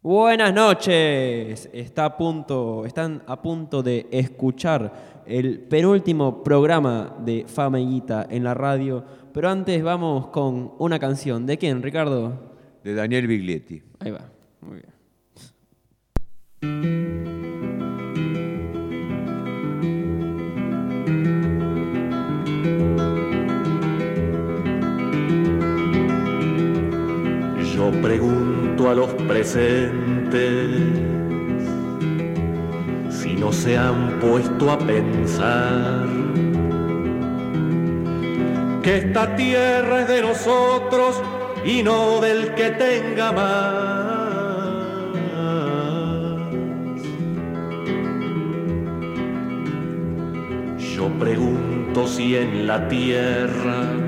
Buenas 0.00 0.54
noches. 0.54 1.68
Está 1.72 2.04
a 2.04 2.16
punto, 2.16 2.86
están 2.86 3.20
a 3.26 3.42
punto 3.42 3.82
de 3.82 4.06
escuchar 4.12 5.24
el 5.26 5.58
penúltimo 5.58 6.44
programa 6.44 7.16
de 7.18 7.46
Fama 7.48 7.80
y 7.80 7.86
Guita 7.86 8.24
en 8.30 8.44
la 8.44 8.54
radio. 8.54 9.04
Pero 9.34 9.50
antes 9.50 9.82
vamos 9.82 10.28
con 10.28 10.70
una 10.78 11.00
canción. 11.00 11.46
¿De 11.46 11.58
quién, 11.58 11.82
Ricardo? 11.82 12.54
De 12.84 12.94
Daniel 12.94 13.26
Biglietti. 13.26 13.82
Ahí 13.98 14.12
va. 14.12 14.30
Muy 14.60 14.76
bien. 14.76 14.94
Yo 27.74 27.90
pregunto 28.00 28.57
a 28.86 28.94
los 28.94 29.12
presentes 29.14 30.70
si 33.10 33.34
no 33.34 33.52
se 33.52 33.76
han 33.76 34.20
puesto 34.20 34.70
a 34.70 34.78
pensar 34.78 36.06
que 38.82 38.98
esta 38.98 39.34
tierra 39.34 40.02
es 40.02 40.08
de 40.08 40.22
nosotros 40.22 41.20
y 41.64 41.82
no 41.82 42.20
del 42.20 42.54
que 42.54 42.70
tenga 42.70 43.32
más. 43.32 43.98
Yo 50.78 51.08
pregunto 51.18 52.06
si 52.06 52.36
en 52.36 52.66
la 52.66 52.86
tierra 52.86 54.07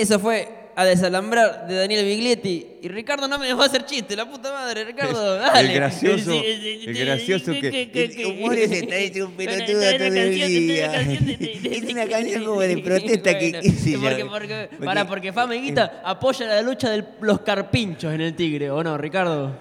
Y 0.00 0.04
eso 0.04 0.18
fue 0.18 0.48
a 0.74 0.84
desalambrar 0.86 1.66
de 1.66 1.74
Daniel 1.74 2.06
Biglietti. 2.06 2.78
Y 2.80 2.88
Ricardo 2.88 3.28
no 3.28 3.38
me 3.38 3.46
dejó 3.46 3.60
hacer 3.60 3.84
chiste, 3.84 4.16
la 4.16 4.24
puta 4.24 4.50
madre, 4.50 4.82
Ricardo. 4.84 5.34
Dale. 5.38 5.68
El 5.68 5.74
gracioso, 5.74 6.32
el 6.32 6.96
gracioso 6.96 7.52
que... 7.52 7.90
El 7.92 8.26
humor 8.26 8.54
ese 8.56 8.86
trae 8.86 9.22
un 9.22 9.32
pelotudo 9.36 9.78
todo 9.98 10.06
el 10.06 10.34
día. 10.34 11.02
Es 11.70 11.82
una 11.82 12.06
canción 12.06 12.44
como 12.46 12.60
de 12.62 12.78
protesta 12.78 13.38
que... 13.38 13.60
Porque, 14.00 14.24
porque, 14.24 14.70
para, 14.82 15.06
porque 15.06 15.34
Fama 15.34 15.54
y 15.54 15.60
Guita 15.60 16.00
apoya 16.02 16.46
la 16.46 16.62
lucha 16.62 16.88
de 16.88 17.04
los 17.20 17.40
carpinchos 17.42 18.14
en 18.14 18.22
el 18.22 18.34
Tigre, 18.34 18.70
¿o 18.70 18.82
no, 18.82 18.96
Ricardo? 18.96 19.54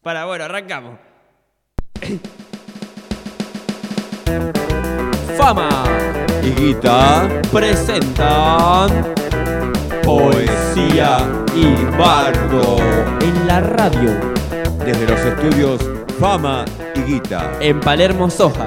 Para, 0.00 0.26
bueno, 0.26 0.44
arrancamos. 0.44 0.96
Fama 5.36 5.68
Y 6.44 6.50
Guita, 6.50 7.42
presentan 7.50 9.19
poesía 10.04 11.18
y 11.54 11.74
bardo. 11.96 12.76
en 13.20 13.46
la 13.46 13.60
radio, 13.60 14.10
Desde 14.84 15.06
los 15.06 15.20
estudios 15.20 15.80
Fama 16.18 16.64
y 16.94 17.00
Guita. 17.02 17.52
en 17.60 17.80
Palermo 17.80 18.30
Soja, 18.30 18.66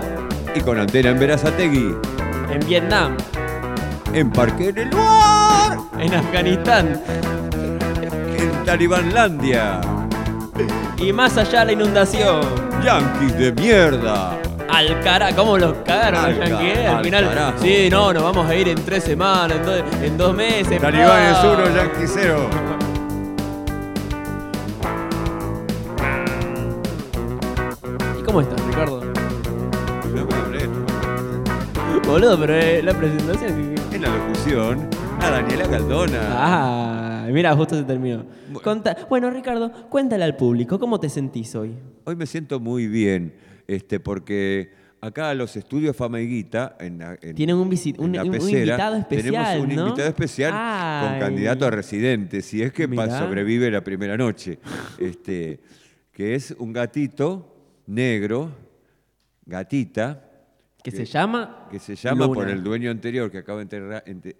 Y 0.55 0.61
con 0.61 0.79
antena 0.79 1.09
en 1.09 1.19
Verazategui. 1.19 1.95
en 2.51 2.67
Vietnam, 2.67 3.17
En 4.13 4.29
Parque 4.31 4.71
del 4.71 4.89
Luar. 4.89 5.77
en 5.99 6.13
Afganistán 6.13 7.01
En 8.37 8.65
Talibanlandia. 8.65 9.81
y 10.97 11.11
más 11.13 11.37
allá 11.37 11.61
de 11.61 11.65
la 11.67 11.71
inundación. 11.73 12.41
Yankees 12.83 13.37
de 13.37 13.51
mierda. 13.53 14.37
Al 14.73 14.99
cara, 15.01 15.35
¿cómo 15.35 15.57
los 15.57 15.73
cagaron 15.85 16.25
Al 16.25 16.35
yankees? 16.39 16.77
Al 16.87 16.95
al 16.97 17.03
final, 17.05 17.25
carajo. 17.29 17.57
sí, 17.61 17.87
no, 17.91 18.11
nos 18.13 18.23
vamos 18.23 18.49
a 18.49 18.55
ir 18.55 18.67
en 18.69 18.83
tres 18.83 19.03
semanas, 19.03 19.57
en, 19.57 19.65
do- 19.65 20.03
en 20.05 20.17
dos 20.17 20.33
meses. 20.35 20.81
Talibanes 20.81 21.37
pa. 21.37 21.51
1, 21.53 21.75
Yankees 21.75 22.11
0. 22.15 22.49
¿Y 28.19 28.23
cómo 28.23 28.41
estás, 28.41 28.65
Ricardo? 28.65 29.01
No 29.03 30.25
me. 30.25 32.07
Boludo, 32.07 32.39
pero 32.39 32.55
es 32.55 32.83
la 32.83 32.93
presentación. 32.93 33.75
En 33.91 34.01
la 34.01 34.09
locución, 34.15 34.87
a 35.21 35.29
Daniela 35.29 35.67
Caldona. 35.69 36.19
Ah, 36.31 37.27
mira, 37.31 37.55
justo 37.55 37.75
se 37.75 37.83
terminó. 37.83 38.23
Conta- 38.63 38.95
bueno, 39.09 39.29
Ricardo, 39.29 39.71
cuéntale 39.89 40.23
al 40.23 40.35
público, 40.35 40.79
¿cómo 40.79 40.99
te 40.99 41.09
sentís 41.09 41.55
hoy? 41.55 41.75
Hoy 42.03 42.15
me 42.15 42.25
siento 42.25 42.59
muy 42.59 42.87
bien, 42.87 43.33
este, 43.67 43.99
porque 43.99 44.71
acá 45.01 45.29
a 45.29 45.33
los 45.33 45.55
estudios 45.57 45.95
Fama 45.95 46.21
y 46.21 46.27
Guita, 46.27 46.77
en, 46.79 46.99
la- 46.99 47.17
en- 47.21 47.35
Tienen 47.35 47.55
un 47.57 47.69
visi- 47.69 47.93
en 47.95 48.03
un- 48.03 48.15
la 48.15 48.23
un 48.23 48.31
pecera, 48.31 48.57
invitado 48.59 48.95
especial, 48.97 49.31
Tenemos 49.33 49.69
un 49.69 49.75
¿no? 49.75 49.87
invitado 49.87 50.09
especial 50.09 50.51
Ay. 50.55 51.09
con 51.09 51.19
candidato 51.19 51.65
a 51.65 51.69
residente, 51.71 52.41
si 52.41 52.61
es 52.63 52.71
que 52.71 52.87
Mirá. 52.87 53.19
sobrevive 53.19 53.69
la 53.69 53.83
primera 53.83 54.15
noche. 54.17 54.59
Este, 54.97 55.59
que 56.11 56.35
es 56.35 56.51
un 56.57 56.71
gatito 56.71 57.55
negro, 57.87 58.51
gatita, 59.45 60.29
Que 60.83 60.91
se 60.91 61.05
llama. 61.05 61.67
que 61.71 61.79
se 61.79 61.95
llama 61.95 62.25
Luna. 62.25 62.33
por 62.35 62.49
el 62.49 62.63
dueño 62.63 62.91
anterior 62.91 63.29
que 63.31 63.39
acaba 63.39 63.59
de, 63.59 63.63
enterrar- 63.63 64.03
ente- 64.05 64.35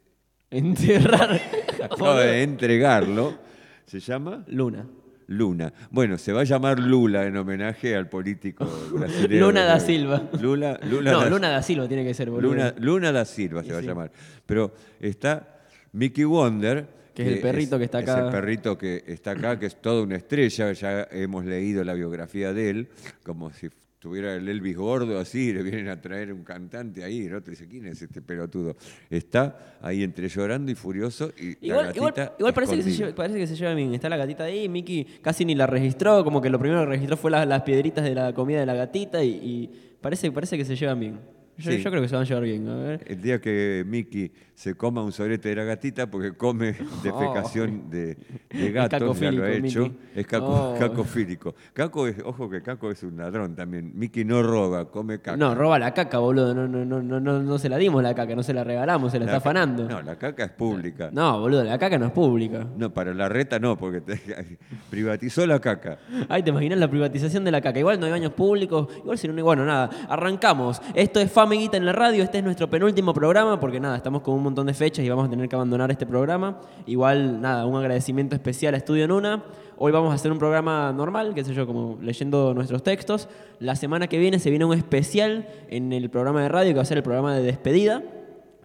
Enterrar. 0.49 1.41
acaba 1.83 2.21
de 2.21 2.43
entregarlo. 2.43 3.37
¿Se 3.85 3.99
llama? 3.99 4.43
Luna. 4.47 4.85
Luna. 5.27 5.73
Bueno, 5.91 6.17
se 6.17 6.31
va 6.33 6.41
a 6.41 6.43
llamar 6.43 6.79
Lula 6.79 7.25
en 7.25 7.37
homenaje 7.37 7.95
al 7.95 8.09
político 8.09 8.65
brasileño. 8.93 9.47
Luna 9.47 9.63
da 9.65 9.79
Silva. 9.79 10.29
Lula, 10.41 10.79
Lula 10.83 11.11
no, 11.11 11.19
da, 11.21 11.29
Luna 11.29 11.49
da 11.49 11.61
Silva 11.61 11.87
tiene 11.87 12.03
que 12.03 12.13
ser, 12.13 12.29
boludo. 12.29 12.51
Luna, 12.53 12.75
Luna 12.79 13.11
da 13.11 13.25
Silva 13.25 13.63
se 13.63 13.71
va 13.73 13.79
sí. 13.79 13.85
a 13.85 13.89
llamar. 13.89 14.11
Pero 14.45 14.73
está 14.99 15.59
Mickey 15.93 16.23
Wonder. 16.25 17.03
Que 17.13 17.21
es 17.21 17.27
el 17.27 17.41
perrito 17.41 17.77
que 17.77 17.85
está 17.85 17.99
Es 17.99 18.09
acá. 18.09 18.25
el 18.25 18.31
perrito 18.31 18.77
que 18.77 19.03
está 19.05 19.31
acá, 19.31 19.59
que 19.59 19.67
es 19.67 19.79
toda 19.79 20.01
una 20.01 20.15
estrella. 20.15 20.71
Ya 20.73 21.07
hemos 21.11 21.45
leído 21.45 21.83
la 21.83 21.93
biografía 21.93 22.53
de 22.53 22.69
él, 22.71 22.87
como 23.23 23.51
si 23.51 23.69
tuviera 24.03 24.35
el 24.35 24.49
Elvis 24.49 24.75
gordo 24.75 25.17
así, 25.17 25.53
le 25.53 25.63
vienen 25.63 25.87
a 25.87 26.01
traer 26.01 26.33
un 26.33 26.43
cantante 26.43 27.05
ahí, 27.05 27.25
el 27.25 27.35
otro 27.35 27.51
dice, 27.51 27.69
¿quién 27.69 27.85
es 27.87 28.01
este 28.01 28.21
pelotudo? 28.21 28.75
Está 29.09 29.77
ahí 29.81 30.03
entre 30.03 30.27
llorando 30.27 30.69
y 30.69 30.75
furioso 30.75 31.31
y 31.39 31.65
Igual, 31.65 31.85
la 31.87 31.95
igual, 31.95 32.11
gatita 32.11 32.35
igual 32.37 32.53
parece, 32.53 32.75
que 32.75 32.83
se 32.83 32.91
lleva, 32.91 33.15
parece 33.15 33.39
que 33.39 33.47
se 33.47 33.55
lleva 33.55 33.73
bien. 33.73 33.93
Está 33.93 34.09
la 34.09 34.17
gatita 34.17 34.43
ahí, 34.43 34.67
Mickey 34.67 35.05
casi 35.21 35.45
ni 35.45 35.55
la 35.55 35.67
registró, 35.67 36.21
como 36.25 36.41
que 36.41 36.49
lo 36.49 36.59
primero 36.59 36.81
que 36.81 36.87
registró 36.87 37.15
fue 37.15 37.31
la- 37.31 37.45
las 37.45 37.61
piedritas 37.61 38.03
de 38.03 38.13
la 38.13 38.33
comida 38.33 38.59
de 38.59 38.65
la 38.65 38.73
gatita 38.73 39.23
y, 39.23 39.29
y 39.29 39.69
parece, 40.01 40.29
parece 40.33 40.57
que 40.57 40.65
se 40.65 40.75
llevan 40.75 40.99
bien. 40.99 41.19
Yo, 41.57 41.71
Sí. 41.71 41.81
yo 41.81 41.89
creo 41.91 42.01
que 42.01 42.07
se 42.07 42.15
van 42.15 42.23
a 42.23 42.27
llevar 42.27 42.43
bien. 42.43 42.67
A 42.67 42.75
ver. 42.75 43.03
El 43.05 43.21
día 43.21 43.39
que 43.39 43.83
Mickey 43.87 44.31
se 44.55 44.75
coma 44.75 45.03
un 45.03 45.11
sobrete 45.11 45.49
de 45.49 45.55
la 45.55 45.63
gatita 45.63 46.09
porque 46.09 46.33
come 46.33 46.75
defecación 47.03 47.89
de, 47.89 48.17
de 48.49 48.71
gatos, 48.71 49.19
ya 49.19 49.31
lo 49.31 49.43
ha 49.43 49.47
cacofílico, 49.47 49.67
hecho, 49.67 49.81
Mickey. 49.83 49.97
es 50.15 50.27
caco, 50.27 50.45
Oh. 50.73 50.75
cacofílico. 50.79 51.55
Caco 51.73 52.07
es, 52.07 52.15
ojo 52.23 52.49
que 52.49 52.61
Caco 52.61 52.89
es 52.91 53.03
un 53.03 53.17
ladrón 53.17 53.55
también. 53.55 53.91
Mickey 53.95 54.23
no 54.25 54.41
roba, 54.43 54.89
come 54.89 55.19
caca. 55.19 55.37
No, 55.37 55.53
roba 55.55 55.77
la 55.79 55.93
caca, 55.93 56.19
boludo. 56.19 56.53
No, 56.53 56.67
no, 56.67 56.85
no, 56.85 57.01
no, 57.01 57.19
no, 57.19 57.41
no 57.43 57.57
se 57.59 57.69
la 57.69 57.77
dimos 57.77 58.01
la 58.03 58.13
caca, 58.15 58.35
no 58.35 58.43
se 58.43 58.53
la 58.53 58.63
regalamos, 58.63 59.11
se 59.11 59.19
la, 59.19 59.25
está 59.25 59.37
afanando. 59.37 59.87
No, 59.87 60.01
la 60.01 60.15
caca 60.17 60.45
es 60.45 60.51
pública. 60.51 61.09
No, 61.11 61.39
boludo, 61.39 61.63
la 61.63 61.77
caca 61.77 61.97
no 61.97 62.05
es 62.07 62.11
pública. 62.11 62.67
No, 62.77 62.93
para 62.93 63.13
la 63.13 63.29
reta 63.29 63.59
no, 63.59 63.77
porque 63.77 64.01
te- 64.01 64.57
privatizó 64.89 65.45
la 65.45 65.59
caca. 65.59 65.99
Ay, 66.29 66.43
te 66.43 66.49
imaginas 66.51 66.79
la 66.79 66.89
privatización 66.89 67.43
de 67.43 67.51
la 67.51 67.61
caca. 67.61 67.79
Igual 67.79 67.99
no 67.99 68.05
hay 68.05 68.11
baños 68.11 68.33
públicos, 68.33 68.87
igual 68.97 69.17
si 69.17 69.27
no, 69.27 69.43
bueno, 69.43 69.65
nada. 69.65 69.89
Arrancamos. 70.09 70.81
Esto 70.95 71.19
es 71.19 71.31
Famiguita 71.43 71.75
en 71.75 71.85
la 71.85 71.91
radio, 71.91 72.23
este 72.23 72.37
es 72.37 72.43
nuestro 72.45 72.69
penúltimo 72.69 73.13
programa, 73.13 73.59
porque 73.59 73.77
nada, 73.77 73.97
estamos 73.97 74.21
con 74.21 74.33
un 74.33 74.43
montón 74.43 74.65
de 74.65 74.73
fechas 74.73 75.03
y 75.03 75.09
vamos 75.09 75.27
a 75.27 75.29
tener 75.29 75.49
que 75.49 75.55
abandonar 75.57 75.91
este 75.91 76.05
programa. 76.05 76.61
Igual, 76.85 77.41
nada, 77.41 77.65
un 77.65 77.75
agradecimiento 77.75 78.33
especial 78.33 78.75
a 78.75 78.77
Estudio 78.77 79.09
Nuna. 79.09 79.43
Hoy 79.77 79.91
vamos 79.91 80.13
a 80.13 80.15
hacer 80.15 80.31
un 80.31 80.39
programa 80.39 80.93
normal, 80.93 81.33
qué 81.35 81.43
sé 81.43 81.53
yo, 81.53 81.67
como 81.67 81.97
leyendo 82.01 82.53
nuestros 82.53 82.81
textos. 82.81 83.27
La 83.59 83.75
semana 83.75 84.07
que 84.07 84.19
viene 84.19 84.39
se 84.39 84.51
viene 84.51 84.63
un 84.63 84.73
especial 84.73 85.45
en 85.67 85.91
el 85.91 86.09
programa 86.09 86.43
de 86.43 86.47
radio, 86.47 86.69
que 86.71 86.75
va 86.77 86.83
a 86.83 86.85
ser 86.85 86.99
el 86.99 87.03
programa 87.03 87.35
de 87.35 87.43
despedida 87.43 88.01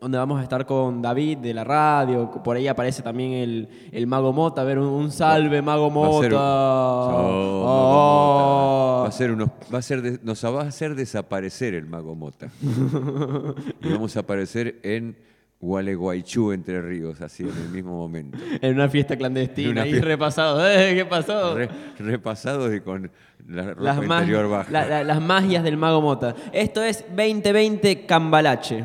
donde 0.00 0.18
vamos 0.18 0.38
a 0.40 0.42
estar 0.42 0.64
con 0.66 1.02
David 1.02 1.38
de 1.38 1.54
la 1.54 1.64
radio, 1.64 2.30
por 2.44 2.56
ahí 2.56 2.68
aparece 2.68 3.02
también 3.02 3.32
el, 3.32 3.68
el 3.92 4.06
Mago 4.06 4.32
Mota, 4.32 4.60
a 4.62 4.64
ver, 4.64 4.78
un, 4.78 4.86
un 4.86 5.10
salve 5.10 5.60
Mago 5.62 5.88
Va 5.88 6.06
a 6.06 6.08
Mota. 6.10 6.20
ser 6.22 6.32
un- 6.34 6.40
Oh, 7.70 8.98
Mota. 8.98 9.02
Va 9.02 9.08
a 9.08 9.12
ser 9.12 9.30
unos, 9.32 9.48
va 9.74 9.78
a 9.78 9.82
ser 9.82 10.02
de- 10.02 10.20
nos 10.22 10.44
va 10.44 10.62
a 10.62 10.66
hacer 10.68 10.94
desaparecer 10.94 11.74
el 11.74 11.86
mago 11.86 12.14
Mota. 12.14 12.48
y 13.82 13.92
vamos 13.92 14.16
a 14.16 14.20
aparecer 14.20 14.78
en 14.82 15.16
Gualeguaychú, 15.60 16.52
Entre 16.52 16.80
Ríos, 16.80 17.20
así 17.20 17.42
en 17.42 17.48
el 17.50 17.68
mismo 17.70 17.96
momento. 17.96 18.38
En 18.60 18.74
una 18.74 18.88
fiesta 18.88 19.16
clandestina, 19.16 19.70
una 19.70 19.82
ahí 19.82 19.90
fiesta. 19.90 20.06
repasado. 20.08 20.68
Eh, 20.68 20.94
¿Qué 20.94 21.04
pasó? 21.04 21.54
Re- 21.56 21.68
repasados 21.98 22.72
y 22.74 22.80
con 22.80 23.10
la 23.48 23.74
ropa 23.74 23.82
las, 23.82 23.96
interior 24.02 24.48
baja. 24.48 24.70
la- 24.70 24.86
la- 24.86 25.04
las 25.04 25.20
magias 25.20 25.64
del 25.64 25.76
Mago 25.76 26.00
Mota. 26.00 26.34
Esto 26.52 26.82
es 26.82 27.04
2020 27.08 28.06
Cambalache. 28.06 28.84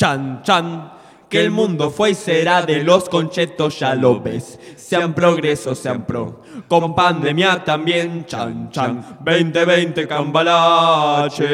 Chan, 0.00 0.40
chan. 0.42 0.92
Que 1.28 1.42
el 1.42 1.50
mundo 1.50 1.90
fue 1.90 2.12
y 2.12 2.14
será 2.14 2.62
de 2.62 2.82
los 2.82 3.10
conchetos, 3.10 3.78
ya 3.78 3.94
lo 3.94 4.18
ves. 4.18 4.58
Sean 4.74 5.12
progresos, 5.12 5.78
sean 5.78 6.06
pro. 6.06 6.40
Con 6.66 6.94
pandemia 6.94 7.62
también, 7.62 8.24
chan, 8.24 8.70
chan. 8.70 9.18
2020 9.20 10.08
Cambalache. 10.08 11.44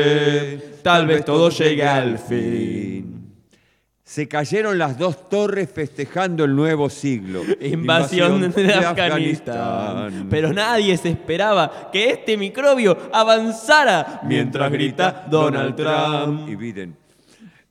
Tal 0.80 1.08
vez 1.08 1.24
todo 1.24 1.50
llegue 1.50 1.84
al 1.84 2.20
fin. 2.20 3.34
Se 4.04 4.28
cayeron 4.28 4.78
las 4.78 4.96
dos 4.96 5.28
torres 5.28 5.68
festejando 5.68 6.44
el 6.44 6.54
nuevo 6.54 6.88
siglo. 6.88 7.42
Invasión 7.60 8.52
de 8.52 8.74
Afganistán. 8.74 10.28
Pero 10.30 10.52
nadie 10.52 10.96
se 10.96 11.08
esperaba 11.08 11.90
que 11.92 12.10
este 12.10 12.36
microbio 12.36 12.96
avanzara 13.12 14.20
mientras 14.22 14.70
grita 14.70 15.26
Donald 15.28 15.74
Trump. 15.74 16.48
Y 16.48 16.54
Biden. 16.54 17.05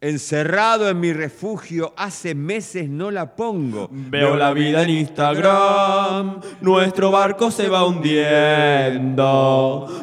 Encerrado 0.01 0.89
en 0.89 1.00
mi 1.00 1.13
refugio, 1.13 1.94
hace 1.95 2.36
meses 2.36 2.89
no 2.89 3.09
la 3.12 3.33
pongo. 3.33 3.88
Veo 3.89 4.36
la 4.36 4.51
vida 4.51 4.83
en 4.83 4.89
Instagram, 4.89 6.42
nuestro 6.59 7.12
barco 7.12 7.50
se 7.50 7.69
va 7.69 7.86
hundiendo, 7.86 9.27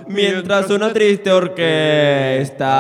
mientras 0.09 0.71
una 0.71 0.91
triste 0.95 1.31
orquesta 1.31 2.73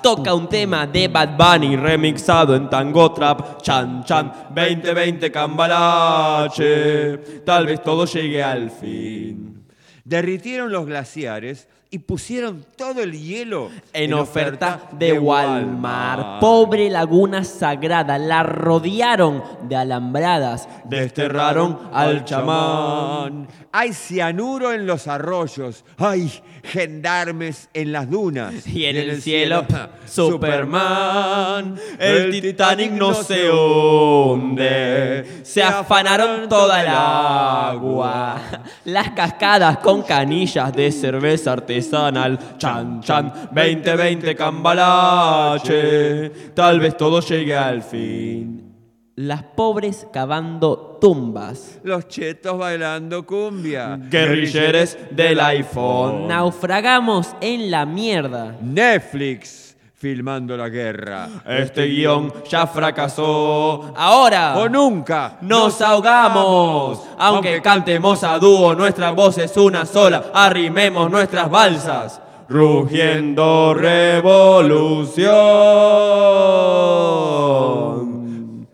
toca 0.00 0.32
un 0.32 0.48
tema 0.48 0.86
de 0.86 1.08
Bad 1.08 1.36
Bunny 1.36 1.76
remixado 1.76 2.54
en 2.54 2.70
tango 2.70 3.12
trap, 3.12 3.60
chan 3.60 4.04
chan, 4.04 4.32
2020 4.54 5.32
cambalache, 5.32 7.18
tal 7.44 7.66
vez 7.66 7.82
todo 7.82 8.06
llegue 8.06 8.44
al 8.44 8.70
fin. 8.70 9.66
Derritieron 10.04 10.70
los 10.70 10.86
glaciares 10.86 11.66
y 11.90 12.00
pusieron 12.00 12.66
todo 12.76 13.02
el 13.02 13.12
hielo 13.12 13.70
En 13.94 14.12
oferta 14.12 14.90
de 14.92 15.18
Walmart. 15.18 16.40
Pobre 16.40 16.90
laguna 16.90 17.44
sagrada, 17.44 18.18
la 18.18 18.42
rodearon 18.42 19.42
de 19.62 19.76
alambradas, 19.76 20.68
desterraron 20.84 21.78
al 21.92 22.24
chamán. 22.24 23.48
Hay 23.72 23.92
cianuro 23.92 24.72
en 24.72 24.86
los 24.86 25.08
arroyos. 25.08 25.84
Hay 25.96 26.30
gendarmes 26.62 27.68
en 27.72 27.92
las 27.92 28.10
dunas. 28.10 28.66
Y 28.78 28.84
en 28.84 28.96
el 28.96 29.20
cielo, 29.22 29.64
Superman. 30.06 31.78
El 31.98 32.40
Titanic 32.40 32.92
no 32.92 33.14
se 33.14 33.50
hunde. 33.50 35.40
Se 35.42 35.62
afanaron 35.62 36.48
toda 36.48 36.82
el 36.82 36.88
agua. 36.88 38.40
Las 38.84 39.10
cascadas 39.10 39.78
con 39.78 40.02
canillas 40.02 40.72
de 40.72 40.92
cerveza 40.92 41.52
artesanal. 41.52 41.77
Chan, 41.80 43.00
chan, 43.02 43.32
2020 43.52 44.34
cambalache. 44.34 46.30
Tal 46.54 46.80
vez 46.80 46.96
todo 46.96 47.20
llegue 47.20 47.56
al 47.56 47.82
fin. 47.82 48.68
Las 49.16 49.42
pobres 49.42 50.06
cavando 50.12 50.98
tumbas. 51.00 51.80
Los 51.82 52.06
chetos 52.06 52.56
bailando 52.56 53.26
cumbia. 53.26 53.96
Guerrilleres 53.96 54.96
del 55.10 55.40
iPhone. 55.40 56.28
Naufragamos 56.28 57.34
en 57.40 57.68
la 57.70 57.84
mierda. 57.84 58.56
Netflix 58.62 59.67
filmando 59.98 60.56
la 60.56 60.68
guerra. 60.68 61.28
Este 61.46 61.86
guion 61.86 62.32
ya 62.48 62.66
fracasó. 62.66 63.92
Ahora 63.96 64.56
O 64.56 64.68
nunca. 64.68 65.38
nos 65.40 65.80
ahogamos. 65.80 67.00
Aunque 67.18 67.60
cantemos 67.60 68.22
a 68.24 68.38
dúo, 68.38 68.74
nuestra 68.74 69.10
voz 69.10 69.38
es 69.38 69.56
una 69.56 69.84
sola. 69.84 70.26
Arrimemos 70.32 71.10
nuestras 71.10 71.50
balsas. 71.50 72.20
Rugiendo 72.48 73.74
revolución. 73.74 75.28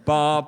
Pa, 0.05 0.47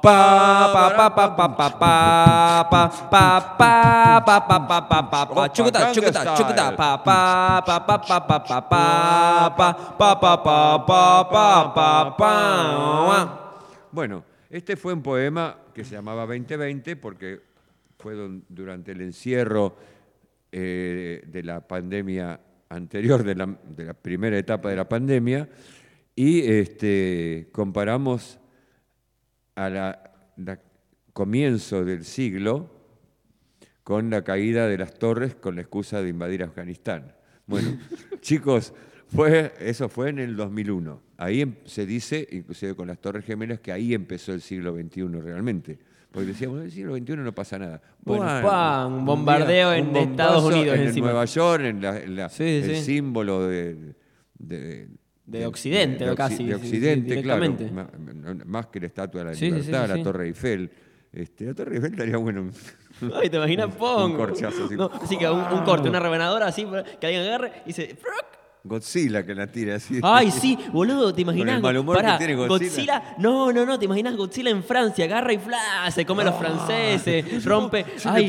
Bueno, 13.92 14.24
este 14.50 14.76
fue 14.76 14.92
un 14.92 15.02
poema 15.02 15.56
que 15.72 15.84
se 15.84 15.94
llamaba 15.94 16.26
2020 16.26 16.96
porque 16.96 17.40
fue 17.98 18.14
durante 18.48 18.92
el 18.92 19.00
encierro 19.00 19.74
eh, 20.52 21.22
de 21.26 21.42
la 21.42 21.66
pandemia 21.66 22.38
anterior, 22.68 23.24
de 23.24 23.34
la, 23.34 23.56
de 23.64 23.84
la 23.86 23.94
primera 23.94 24.36
etapa 24.36 24.68
de 24.68 24.76
la 24.76 24.88
pandemia, 24.88 25.48
y 26.14 26.40
este, 26.46 27.48
comparamos 27.52 28.38
a 29.56 29.68
la, 29.68 30.12
la 30.36 30.60
comienzo 31.12 31.84
del 31.84 32.04
siglo 32.04 32.70
con 33.82 34.10
la 34.10 34.22
caída 34.22 34.68
de 34.68 34.78
las 34.78 34.94
torres 34.94 35.34
con 35.34 35.56
la 35.56 35.62
excusa 35.62 36.02
de 36.02 36.08
invadir 36.10 36.42
Afganistán. 36.42 37.14
Bueno, 37.46 37.78
chicos, 38.20 38.72
fue, 39.08 39.52
eso 39.60 39.88
fue 39.88 40.10
en 40.10 40.18
el 40.18 40.36
2001. 40.36 41.00
Ahí 41.18 41.40
em- 41.40 41.54
se 41.64 41.86
dice, 41.86 42.26
inclusive 42.32 42.74
con 42.74 42.88
las 42.88 42.98
torres 43.00 43.24
gemelas, 43.24 43.60
que 43.60 43.72
ahí 43.72 43.94
empezó 43.94 44.32
el 44.32 44.40
siglo 44.40 44.74
XXI 44.74 45.06
realmente. 45.20 45.78
Porque 46.10 46.28
decíamos, 46.28 46.58
en 46.60 46.64
el 46.64 46.70
siglo 46.72 46.96
XXI 46.96 47.16
no 47.16 47.34
pasa 47.34 47.58
nada. 47.58 47.80
Bueno, 48.02 48.24
Bueno, 48.24 48.42
¡pam! 48.48 48.94
un 48.98 49.04
bombardeo 49.04 49.70
día, 49.72 49.78
en 49.78 49.94
Estados 49.96 50.44
Unidos 50.44 50.78
En. 50.78 51.00
Nueva 51.00 51.24
York, 51.24 51.62
en, 51.64 51.80
la- 51.82 52.00
en 52.00 52.16
la- 52.16 52.28
Sí, 52.28 52.44
el 52.44 52.76
sí. 52.76 52.82
símbolo 52.84 53.46
de... 53.46 53.94
de- 54.38 54.88
De 55.26 55.44
Occidente, 55.44 56.06
de, 56.06 56.14
casi, 56.14 56.44
de 56.44 56.54
sí, 56.54 56.60
Occidente, 56.60 57.20
claro. 57.22 57.52
Más 58.46 58.66
que 58.68 58.78
la 58.78 58.86
Estatua 58.86 59.22
de 59.22 59.30
la 59.30 59.34
Sí, 59.34 59.46
Libertad, 59.46 59.86
sí, 59.86 59.98
la 59.98 60.02
Torre 60.04 60.26
Eiffel. 60.26 60.70
Este, 61.12 61.46
la 61.46 61.54
Torre 61.54 61.74
Eiffel 61.74 61.92
estaría 61.92 62.16
bueno. 62.16 62.50
Ay, 63.20 63.28
¿te 63.28 63.36
imaginas? 63.36 63.74
Pong. 63.74 64.16
corchazo 64.16 64.66
así. 64.66 64.76
No, 64.76 64.90
así 65.02 65.18
que 65.18 65.28
un, 65.28 65.40
un 65.40 65.64
corte, 65.64 65.88
una 65.88 65.98
rebanadora 65.98 66.46
así, 66.46 66.64
que 67.00 67.06
alguien 67.06 67.24
agarre 67.24 67.52
y 67.66 67.72
se... 67.72 67.96
Godzilla 68.66 69.24
que 69.24 69.34
la 69.34 69.46
tira 69.46 69.76
así. 69.76 70.00
Ay, 70.02 70.30
sí, 70.30 70.58
boludo, 70.72 71.14
¿te 71.14 71.22
imaginas? 71.22 71.56
el 71.56 71.62
mal 71.62 71.76
humor 71.76 71.98
que 72.00 72.14
tiene 72.18 72.34
Godzilla. 72.34 73.14
No, 73.18 73.52
no, 73.52 73.64
no, 73.64 73.78
¿te 73.78 73.84
imaginas 73.84 74.16
Godzilla 74.16 74.50
en 74.50 74.62
Francia? 74.62 75.04
Agarra 75.04 75.32
y 75.32 75.38
fla, 75.38 75.90
se 75.90 76.04
come 76.04 76.22
a 76.22 76.26
los 76.26 76.34
franceses, 76.36 77.44
rompe. 77.44 77.84
Ay, 78.04 78.28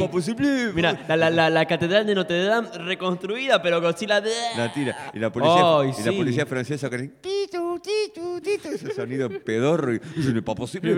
mira, 0.73 0.97
la, 1.07 1.15
la, 1.17 1.29
la, 1.29 1.49
la 1.49 1.65
catedral 1.65 2.05
de 2.05 2.15
Notre 2.15 2.43
Dame 2.43 2.69
reconstruida, 2.77 3.61
pero 3.61 3.81
Godzilla. 3.81 4.21
La 4.55 4.71
tira. 4.73 5.11
Y 5.13 5.19
la 5.19 5.31
policía, 5.31 5.79
Ay, 5.79 5.89
y 5.97 6.03
la 6.03 6.11
sí. 6.11 6.17
policía 6.17 6.45
francesa 6.45 6.89
con 6.89 6.99
el 6.99 7.11
titu, 7.11 7.79
titu, 7.79 8.41
titu, 8.41 8.69
ese 8.69 8.93
sonido 8.93 9.29
pedorro 9.29 9.93
y 9.93 9.99
"Ce 9.99 10.31
n'est 10.33 10.43
pas 10.43 10.55
possible. 10.55 10.95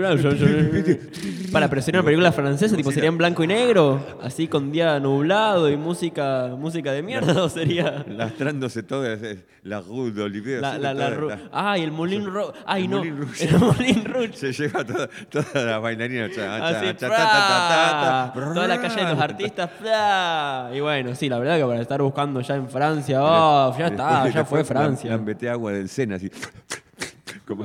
Para 1.52 1.68
presionar 1.68 2.04
películas 2.04 2.34
francesas, 2.34 2.76
tipo, 2.76 2.92
sería 2.92 3.08
en 3.08 3.18
blanco 3.18 3.42
y 3.44 3.46
negro, 3.46 4.04
así 4.22 4.48
con 4.48 4.70
día 4.72 4.98
nublado 5.00 5.68
y 5.70 5.76
música 5.76 6.54
música 6.58 6.92
de 6.92 7.02
mierda, 7.02 7.42
o 7.44 7.48
sería. 7.48 8.04
Lastrándose 8.08 8.82
todas 8.82 9.22
es 9.22 9.29
la 9.64 9.80
rue 9.80 10.10
d'Olivier. 10.12 10.60
La, 10.60 10.78
la, 10.78 10.94
la 10.94 11.10
la- 11.10 11.38
Ay, 11.52 11.82
el 11.82 11.90
Moulin 11.92 12.24
Rouge. 12.26 12.52
Ay, 12.66 12.84
El 12.84 12.90
no. 12.90 12.96
Moulin 12.98 13.18
Rouge. 13.18 13.44
El 13.44 13.58
Moulin 13.58 14.04
Rouge. 14.04 14.32
Se 14.36 14.52
lleva 14.52 14.84
toda, 14.84 15.08
toda 15.28 15.64
la 15.64 15.78
bailarina. 15.78 16.28
cha, 16.28 16.36
cha, 16.36 16.66
Así, 16.68 16.86
cha, 16.86 16.96
ta, 16.96 17.06
¡fra! 17.08 17.16
ta, 17.16 17.24
ta, 17.24 18.32
ta, 18.34 18.54
toda 18.54 18.66
la 18.68 18.80
calle 18.80 19.04
de 19.04 19.10
los 19.10 19.20
artistas. 19.20 19.70
Y 20.74 20.80
bueno, 20.80 21.14
sí, 21.14 21.28
la 21.28 21.38
verdad 21.38 21.58
que 21.58 21.64
para 21.64 21.80
estar 21.80 22.00
buscando 22.02 22.40
ya 22.40 22.54
en 22.56 22.68
Francia, 22.68 23.20
oh, 23.22 23.76
ya 23.78 23.86
está, 23.88 24.28
ya 24.28 24.44
fue 24.44 24.64
Francia. 24.64 25.10
Lambete 25.10 25.48
agua 25.50 25.72
del 25.72 25.88
Sena 25.88 26.16
así. 26.16 26.30
Como- 27.46 27.64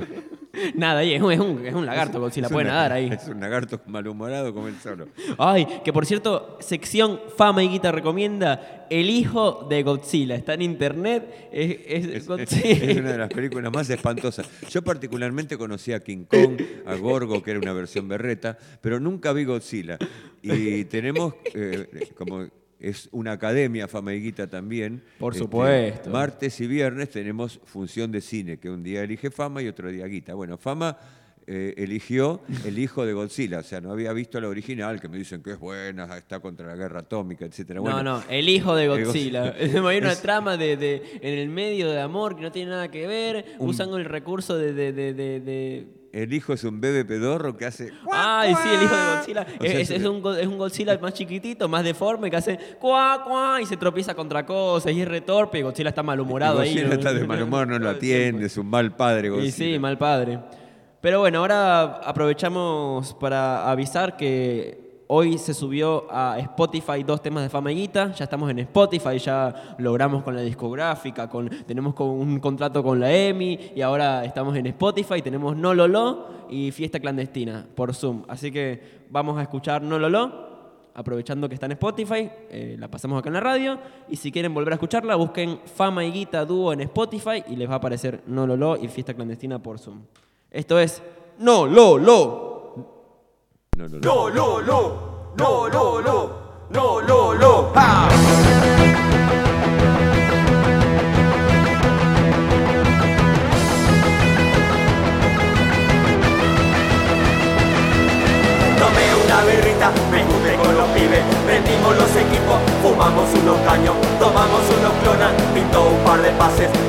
Nada, 0.76 1.04
es 1.04 1.22
un, 1.22 1.32
es 1.32 1.40
un, 1.40 1.66
es 1.66 1.74
un 1.74 1.86
lagarto, 1.86 2.20
Godzilla 2.20 2.48
es 2.48 2.54
puede 2.54 2.68
nadar 2.68 2.92
ahí. 2.94 3.10
Es 3.12 3.28
un 3.28 3.40
lagarto 3.40 3.80
malhumorado 3.88 4.54
como 4.54 4.68
el 4.68 4.76
solo. 4.80 5.08
Ay, 5.38 5.68
que 5.84 5.92
por 5.94 6.06
cierto, 6.06 6.58
sección 6.60 7.20
Fama 7.38 7.64
y 7.64 7.70
Guita 7.70 7.92
recomienda 7.92 8.86
El 8.90 9.10
hijo 9.10 9.66
de 9.70 9.84
Godzilla. 9.84 10.36
Está 10.36 10.54
en 10.54 10.62
internet. 10.62 11.50
Es- 11.52 12.28
Godzilla. 12.28 12.70
es 12.70 12.98
una 12.98 13.12
de 13.12 13.18
las 13.18 13.30
películas 13.30 13.72
más 13.72 13.90
espantosas. 13.90 14.48
Yo 14.70 14.82
particularmente 14.82 15.58
conocí 15.58 15.94
a 15.94 16.00
King 16.00 16.26
Kong, 16.26 16.62
a 16.86 16.96
Gorgo, 16.96 17.42
que 17.44 17.52
era 17.52 17.60
una 17.60 17.74
versión 17.74 18.08
berreta, 18.08 18.58
pero 18.82 19.00
nunca 19.00 19.34
vi 19.34 19.46
Godzilla. 19.46 19.98
Y 20.42 20.86
tenemos, 20.86 21.34
eh, 21.54 21.88
como 22.18 22.48
es 22.90 23.10
una 23.12 23.32
academia 23.34 23.88
Famaiguita 23.88 24.48
también. 24.48 25.02
Por 25.20 25.34
este, 25.34 25.44
supuesto. 25.44 26.10
martes 26.12 26.60
y 26.62 26.68
viernes 26.68 27.10
tenemos 27.10 27.60
función 27.66 28.12
de 28.12 28.22
cine, 28.22 28.58
que 28.58 28.70
un 28.70 28.84
día 28.84 29.02
elige 29.04 29.32
Fama 29.32 29.62
y 29.62 29.68
otro 29.68 29.92
día 29.92 30.06
Guita. 30.06 30.36
Bueno, 30.36 30.58
Fama 30.58 30.98
eh, 31.48 31.74
eligió 31.78 32.42
El 32.66 32.80
hijo 32.80 33.06
de 33.06 33.14
Godzilla, 33.14 33.60
o 33.60 33.64
sea, 33.64 33.80
no 33.82 33.92
había 33.92 34.12
visto 34.14 34.40
la 34.42 34.48
original, 34.50 35.00
que 35.00 35.08
me 35.08 35.18
dicen 35.18 35.44
que 35.44 35.52
es 35.52 35.60
buena, 35.60 36.06
está 36.18 36.40
contra 36.40 36.66
la 36.68 36.76
guerra 36.76 37.02
atómica, 37.02 37.46
etcétera. 37.46 37.80
Bueno, 37.82 38.02
no, 38.04 38.18
no, 38.20 38.24
el 38.30 38.50
hijo 38.50 38.76
de 38.76 38.88
Godzilla. 38.88 39.54
Hay 39.60 39.98
una 39.98 40.16
trama 40.16 40.58
de, 40.58 40.76
de- 40.78 41.02
en 41.22 41.38
el 41.40 41.50
medio 41.50 41.90
de 41.92 42.00
amor 42.02 42.36
que 42.36 42.42
no 42.42 42.52
tiene 42.52 42.72
nada 42.72 42.90
que 42.90 43.06
ver, 43.08 43.46
usando 43.60 43.98
el 43.98 44.06
recurso 44.06 44.58
de- 44.58 44.74
de- 44.74 45.88
El 46.16 46.32
hijo 46.32 46.54
es 46.54 46.64
un 46.64 46.80
bebé 46.80 47.04
pedorro 47.04 47.58
que 47.58 47.66
hace... 47.66 47.92
Ay, 48.10 48.56
sí, 48.56 48.70
el 48.74 48.84
hijo 48.84 48.96
de 48.96 49.16
Godzilla. 49.18 49.48
O 49.60 49.64
sea, 49.66 49.80
es, 49.82 50.06
un, 50.06 50.38
es 50.40 50.48
un 50.48 50.58
Godzilla 50.58 50.98
más 50.98 51.14
chiquitito, 51.14 51.68
más 51.68 51.84
deforme, 51.84 52.32
que 52.32 52.38
hace 52.38 52.58
cuá, 52.80 53.22
cuá, 53.26 53.60
y 53.62 53.66
se 53.66 53.76
tropieza 53.76 54.16
contra 54.16 54.46
cosas, 54.46 54.94
y 54.94 55.02
es 55.02 55.08
retorpe, 55.10 55.60
y 55.60 55.62
Godzilla 55.64 55.90
está 55.90 56.04
malhumorado 56.04 56.62
ahí. 56.62 56.70
Godzilla 56.70 56.88
¿no? 56.88 56.94
está 56.94 57.14
de 57.14 57.28
mal 57.28 57.44
humor, 57.44 57.68
no 57.68 57.78
lo 57.80 57.90
atiende, 57.90 58.46
es 58.46 58.56
un 58.56 58.68
mal 58.68 58.96
padre 58.96 59.28
Y 59.28 59.32
Godzilla. 59.32 59.52
sí, 59.52 59.78
mal 59.78 59.98
padre. 59.98 60.40
Pero 61.02 61.20
bueno, 61.20 61.40
ahora 61.40 61.84
aprovechamos 61.84 63.14
para 63.16 63.70
avisar 63.70 64.16
que 64.16 64.85
hoy 65.08 65.38
se 65.38 65.54
subió 65.54 66.06
a 66.10 66.38
Spotify 66.40 67.04
dos 67.04 67.22
temas 67.22 67.44
de 67.44 67.50
Fama 67.50 67.72
y 67.72 67.76
Guita. 67.76 68.12
Ya 68.14 68.24
estamos 68.24 68.50
en 68.50 68.60
Spotify, 68.60 69.18
ya 69.18 69.76
logramos 69.78 70.24
con 70.24 70.36
la 70.36 70.42
discográfica, 70.42 71.30
con, 71.30 71.50
tenemos 71.50 71.94
un 72.00 72.40
contrato 72.40 72.84
con 72.84 73.00
la 73.00 73.14
EMI 73.14 73.72
y 73.76 73.82
ahora 73.82 74.26
estamos 74.26 74.56
en 74.56 74.68
Spotify. 74.68 75.22
Tenemos 75.22 75.56
No 75.56 75.74
Lolo 75.74 76.28
y 76.50 76.72
Fiesta 76.72 77.00
Clandestina 77.00 77.66
por 77.76 77.94
Zoom. 77.94 78.24
Así 78.28 78.52
que 78.52 79.06
vamos 79.10 79.38
a 79.38 79.44
escuchar 79.44 79.82
No 79.82 80.00
Lolo. 80.00 80.46
Aprovechando 80.98 81.50
que 81.50 81.56
está 81.56 81.66
en 81.66 81.74
Spotify, 81.74 82.30
eh, 82.50 82.78
la 82.80 82.90
pasamos 82.90 83.20
acá 83.20 83.28
en 83.28 83.34
la 83.34 83.42
radio. 83.42 83.78
Y 84.08 84.16
si 84.16 84.32
quieren 84.32 84.54
volver 84.54 84.72
a 84.72 84.76
escucharla, 84.76 85.16
busquen 85.16 85.60
Fama 85.66 86.06
y 86.06 86.12
Guita 86.12 86.46
Dúo 86.46 86.72
en 86.72 86.80
Spotify 86.80 87.44
y 87.50 87.58
les 87.58 87.68
va 87.70 87.74
a 87.74 87.78
aparecer 87.78 88.24
No 88.28 88.48
Lolo 88.48 88.78
y 88.78 88.88
Fiesta 88.88 89.14
Clandestina 89.14 89.62
por 89.62 89.78
Zoom. 89.78 90.04
Esto 90.50 90.80
es 90.80 91.04
No 91.38 91.68
Lolo. 91.68 92.55
No, 93.78 93.90
no, 94.30 94.62
no. 94.62 95.16
No, 95.36 95.68
no, 95.68 96.02
no, 96.70 97.02
lo, 97.02 97.34
lo. 97.34 97.74
¡Ah! 97.76 98.08
Tomé 108.80 109.16
una 109.26 109.44
birrita, 109.44 109.92
me 110.10 110.24
junté 110.24 110.56
con 110.56 110.78
los 110.78 110.88
pibes, 110.92 111.24
prendimos 111.46 111.98
los 111.98 112.16
equipos, 112.16 112.58
fumamos 112.82 113.28
unos 113.34 113.58
caños, 113.68 113.96
tomamos 114.22 114.62
unos 114.80 114.94
clonas, 115.04 115.34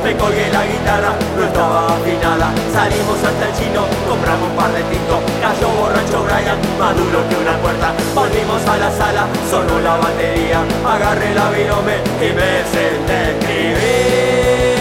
me 0.06 0.14
colgué 0.16 0.48
la 0.52 0.64
guitarra, 0.64 1.12
no 1.36 1.44
estaba 1.44 1.88
afinada, 1.96 2.54
salimos 2.72 3.18
hasta 3.26 3.48
el 3.48 3.54
chino, 3.58 3.82
compramos 4.08 4.48
un 4.50 4.54
par 4.54 4.72
de 4.72 4.82
tintos, 4.84 5.18
cayó 5.42 5.68
borracho 5.68 6.22
Brian, 6.22 6.58
más 6.78 6.96
duro 6.96 7.18
que 7.28 7.34
una 7.34 7.58
puerta, 7.58 7.92
volvimos 8.14 8.62
a 8.68 8.76
la 8.76 8.90
sala, 8.92 9.26
sonó 9.50 9.80
la 9.80 9.96
batería, 9.96 10.62
agarré 10.86 11.34
la 11.34 11.50
virome 11.50 11.96
y 12.22 12.30
me 12.38 12.62
senté 12.70 13.34
escribir. 13.34 14.78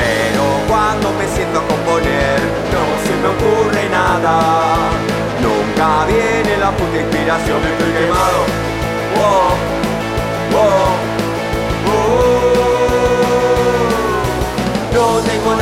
Pero 0.00 0.42
cuando 0.66 1.12
me 1.20 1.28
siento 1.28 1.58
a 1.60 1.64
componer, 1.68 2.40
no 2.72 2.82
se 3.04 3.12
me 3.20 3.28
ocurre 3.28 3.84
nada. 3.90 4.88
Nunca 5.44 6.06
viene 6.06 6.56
la 6.56 6.70
puta 6.70 6.96
inspiración, 6.96 7.60
estoy 7.60 7.92
quemado. 7.92 8.40
Wow, 9.20 9.52
wow. 10.52 11.09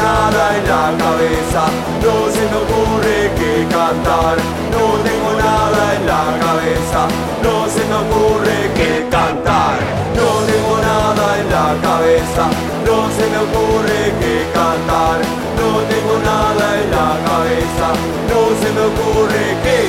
Nada 0.02 0.57
en 0.57 0.64
la 0.73 0.87
cabeza, 1.05 1.62
no 2.05 2.14
se 2.35 2.43
me 2.50 2.57
ocurre 2.64 3.19
qué 3.38 3.67
cantar. 3.76 4.37
No 4.75 4.85
tengo 5.07 5.31
nada 5.47 5.81
en 5.97 6.07
la 6.12 6.25
cabeza, 6.45 7.00
no 7.45 7.55
se 7.75 7.83
me 7.90 7.97
ocurre 8.05 8.57
qué 8.78 8.93
cantar. 9.11 9.76
No 10.19 10.28
tengo 10.50 10.75
nada 10.90 11.26
en 11.40 11.49
la 11.57 11.69
cabeza, 11.87 12.45
no 12.87 12.97
se 13.17 13.25
me 13.33 13.38
ocurre 13.47 14.00
qué 14.21 14.37
cantar. 14.59 15.19
No 15.61 15.69
tengo 15.93 16.14
nada 16.33 16.67
en 16.81 16.88
la 16.97 17.11
cabeza, 17.28 17.88
no 18.31 18.40
se 18.61 18.69
me 18.75 18.83
ocurre 18.90 19.45
qué 19.64 19.81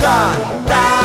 cantar. 0.00 0.95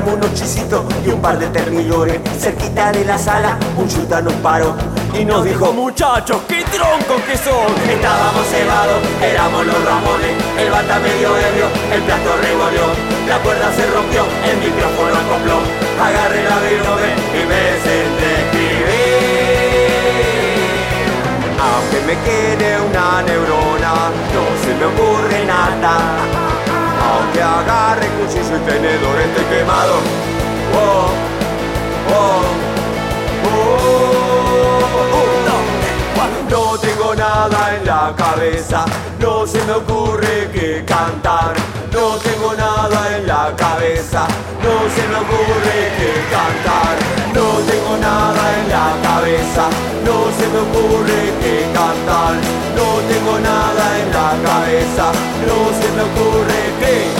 Compramos 0.00 0.26
unos 0.26 0.40
chisitos 0.40 0.82
y 1.04 1.10
un 1.10 1.20
par 1.20 1.38
de 1.38 1.46
termidores. 1.48 2.18
Cerquita 2.38 2.90
de 2.90 3.04
la 3.04 3.18
sala, 3.18 3.58
un 3.76 3.86
chuta 3.86 4.22
nos 4.22 4.32
paró 4.34 4.74
y 5.12 5.26
nos 5.26 5.44
dijo: 5.44 5.74
Muchachos, 5.74 6.38
qué 6.48 6.64
troncos 6.64 7.20
que 7.28 7.36
son. 7.36 7.68
Estábamos 7.86 8.46
cebados, 8.46 8.96
éramos 9.22 9.66
los 9.66 9.84
ramones. 9.84 10.32
El 10.58 10.70
bata 10.70 10.98
medio 11.00 11.36
ebrio, 11.36 11.66
el 11.92 12.00
plato 12.02 12.34
revolvió. 12.40 12.86
La 13.28 13.38
cuerda 13.40 13.70
se 13.76 13.86
rompió, 13.90 14.24
el 14.48 14.56
micrófono 14.56 15.12
acopló. 15.20 15.60
Agarré 16.00 16.44
la 16.44 16.58
virome 16.64 17.12
y 17.36 17.44
me 17.44 17.60
senté 17.84 18.40
escribir. 18.40 18.80
Aunque 21.60 22.00
me 22.06 22.16
quede 22.24 22.80
una 22.80 23.20
neurona, 23.20 24.08
no 24.32 24.44
se 24.64 24.72
me 24.74 24.84
ocurre 24.86 25.44
nada. 25.44 26.49
Aunque 27.30 27.42
agarre 27.42 28.08
cuchillo 28.08 28.56
y 28.56 28.60
tenedor, 28.68 29.20
estoy 29.20 29.44
quemado. 29.44 29.94
Oh, 30.74 31.10
oh, 32.10 32.42
oh. 33.46 33.80
No 36.50 36.76
tengo 36.78 37.14
nada 37.14 37.76
en 37.76 37.86
la 37.86 38.12
cabeza, 38.16 38.84
no 39.20 39.46
se 39.46 39.64
me 39.64 39.72
ocurre 39.74 40.50
que 40.52 40.84
cantar. 40.84 41.54
No 41.92 42.16
tengo 42.16 42.52
nada 42.54 43.16
en 43.16 43.26
la 43.28 43.54
cabeza, 43.56 44.26
no 44.64 44.90
se 44.92 45.06
me 45.06 45.14
ocurre 45.14 45.92
que 45.98 46.12
cantar. 46.34 46.98
No 47.32 47.60
tengo 47.70 47.96
nada 47.98 48.58
en 48.58 48.68
la 48.68 48.96
cabeza, 49.08 49.68
no 50.04 50.30
se 50.36 50.48
me 50.48 50.58
ocurre 50.58 51.32
que 51.40 51.70
cantar. 51.72 52.34
No 52.74 52.98
tengo 53.08 53.38
nada 53.38 53.98
en 54.00 54.10
la 54.12 54.50
cabeza, 54.50 55.12
no 55.46 55.70
se 55.78 55.88
me 55.94 56.02
ocurre 56.02 56.60
que 56.80 57.19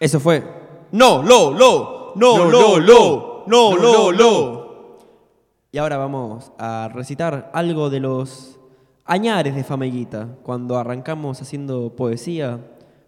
eso 0.00 0.18
fue. 0.18 0.42
No, 0.92 1.22
lo, 1.22 1.52
lo, 1.52 2.12
no, 2.16 2.38
lo, 2.38 2.50
lo, 2.50 2.78
lo, 2.78 3.44
no, 3.46 3.76
lo, 3.76 3.76
lo. 3.76 3.76
lo, 3.76 3.76
lo, 3.76 3.76
lo, 3.76 3.76
lo, 3.76 4.12
lo, 4.12 4.12
lo. 4.12 4.59
Y 5.72 5.78
ahora 5.78 5.96
vamos 5.96 6.52
a 6.58 6.90
recitar 6.92 7.50
algo 7.54 7.90
de 7.90 8.00
los 8.00 8.58
añares 9.04 9.54
de 9.54 9.64
Fameguita, 9.64 10.36
cuando 10.42 10.76
arrancamos 10.78 11.40
haciendo 11.42 11.94
poesía, 11.94 12.58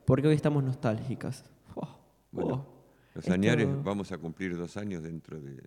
porque 0.05 0.29
hoy 0.29 0.35
estamos 0.35 0.63
nostálgicas. 0.63 1.45
Oh, 1.75 1.89
Bueno, 2.31 2.55
oh. 2.55 2.73
Los 3.15 3.25
Esto- 3.25 3.35
añares, 3.35 3.69
vamos 3.85 4.11
a 4.13 4.19
cumplir 4.19 4.57
dos 4.57 4.77
años 4.77 5.03
dentro 5.03 5.39
de... 5.41 5.63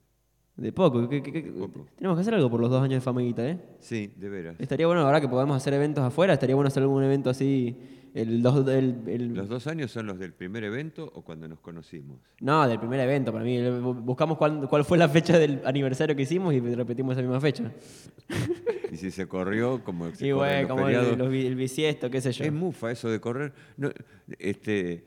De 0.57 0.71
poco. 0.71 1.09
¿qué- 1.09 1.21
qué- 1.21 1.31
qué- 1.33 1.41
Poco. 1.51 1.85
Tenemos 1.97 2.17
que 2.17 2.21
hacer 2.21 2.33
algo 2.33 2.49
por 2.49 2.61
los 2.61 2.69
dos 2.69 2.81
años 2.81 2.95
de 2.95 3.01
Fameguita, 3.01 3.45
¿eh? 3.49 3.59
Sí, 3.79 4.11
de 4.15 4.29
veras. 4.29 4.55
Estaría 4.59 4.87
bueno 4.87 5.01
ahora 5.01 5.19
que 5.19 5.27
podamos 5.27 5.57
hacer 5.57 5.73
eventos 5.73 6.03
afuera, 6.03 6.33
estaría 6.33 6.55
bueno 6.55 6.67
hacer 6.69 6.81
algún 6.83 7.03
evento 7.03 7.29
así. 7.29 7.75
El, 8.13 8.41
dos- 8.41 8.65
el- 8.69 8.95
el- 9.07 9.33
¿Los 9.33 9.49
dos 9.49 9.67
años 9.67 9.91
son 9.91 10.05
los 10.05 10.17
del 10.17 10.31
primer 10.31 10.63
evento 10.63 11.11
o 11.13 11.21
cuando 11.23 11.49
nos 11.49 11.59
conocimos? 11.59 12.17
No, 12.39 12.65
del 12.65 12.79
primer 12.79 13.01
evento 13.01 13.33
para 13.33 13.43
mí. 13.43 13.59
Buscamos 13.81 14.37
cuál, 14.37 14.69
cuál 14.69 14.85
fue 14.85 14.97
la 14.97 15.09
fecha 15.09 15.37
del 15.37 15.61
aniversario 15.65 16.15
que 16.15 16.21
hicimos 16.21 16.53
y 16.53 16.61
repetimos 16.61 17.11
esa 17.13 17.21
misma 17.21 17.41
fecha. 17.41 17.71
Y 18.91 18.97
si 18.97 19.11
se 19.11 19.27
corrió, 19.27 19.83
como 19.83 20.09
se 20.15 20.25
Y 20.27 20.31
bueno, 20.31 20.69
como 20.69 20.87
el, 20.87 20.95
el 21.19 21.55
bisiesto, 21.55 22.09
qué 22.09 22.21
sé 22.21 22.31
yo. 22.31 22.45
Es 22.45 22.53
mufa 22.53 22.91
eso 22.91 23.09
de 23.09 23.19
correr. 23.19 23.51
No, 23.75 23.89
este, 24.39 25.03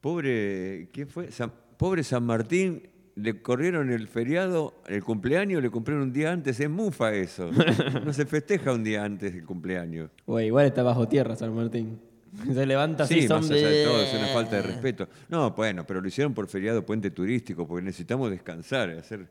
pobre, 0.00 0.88
¿quién 0.92 1.08
fue? 1.08 1.30
San- 1.30 1.52
pobre 1.76 2.04
San 2.04 2.24
Martín, 2.24 2.82
le 3.14 3.42
corrieron 3.42 3.90
el 3.90 4.08
feriado, 4.08 4.74
el 4.86 5.02
cumpleaños, 5.04 5.62
le 5.62 5.70
cumplieron 5.70 6.04
un 6.04 6.12
día 6.12 6.32
antes. 6.32 6.58
Es 6.60 6.70
mufa 6.70 7.12
eso. 7.14 7.50
No 8.04 8.12
se 8.12 8.24
festeja 8.26 8.72
un 8.72 8.82
día 8.84 9.04
antes 9.04 9.34
del 9.34 9.44
cumpleaños. 9.44 10.10
Güey, 10.26 10.46
igual 10.46 10.66
está 10.66 10.82
bajo 10.82 11.06
tierra 11.08 11.36
San 11.36 11.54
Martín. 11.54 12.00
Se 12.54 12.64
levanta 12.64 13.04
así, 13.04 13.22
Sí, 13.22 13.28
son 13.28 13.42
más 13.42 13.50
allá 13.50 13.68
de 13.68 13.76
de- 13.78 13.84
todo, 13.84 14.02
es 14.02 14.14
una 14.14 14.26
falta 14.28 14.56
de 14.56 14.62
respeto. 14.62 15.08
No, 15.28 15.50
bueno, 15.50 15.84
pero 15.86 16.00
lo 16.00 16.08
hicieron 16.08 16.32
por 16.32 16.46
feriado 16.48 16.84
puente 16.86 17.10
turístico, 17.10 17.66
porque 17.68 17.84
necesitamos 17.84 18.30
descansar, 18.30 18.88
hacer. 18.90 19.28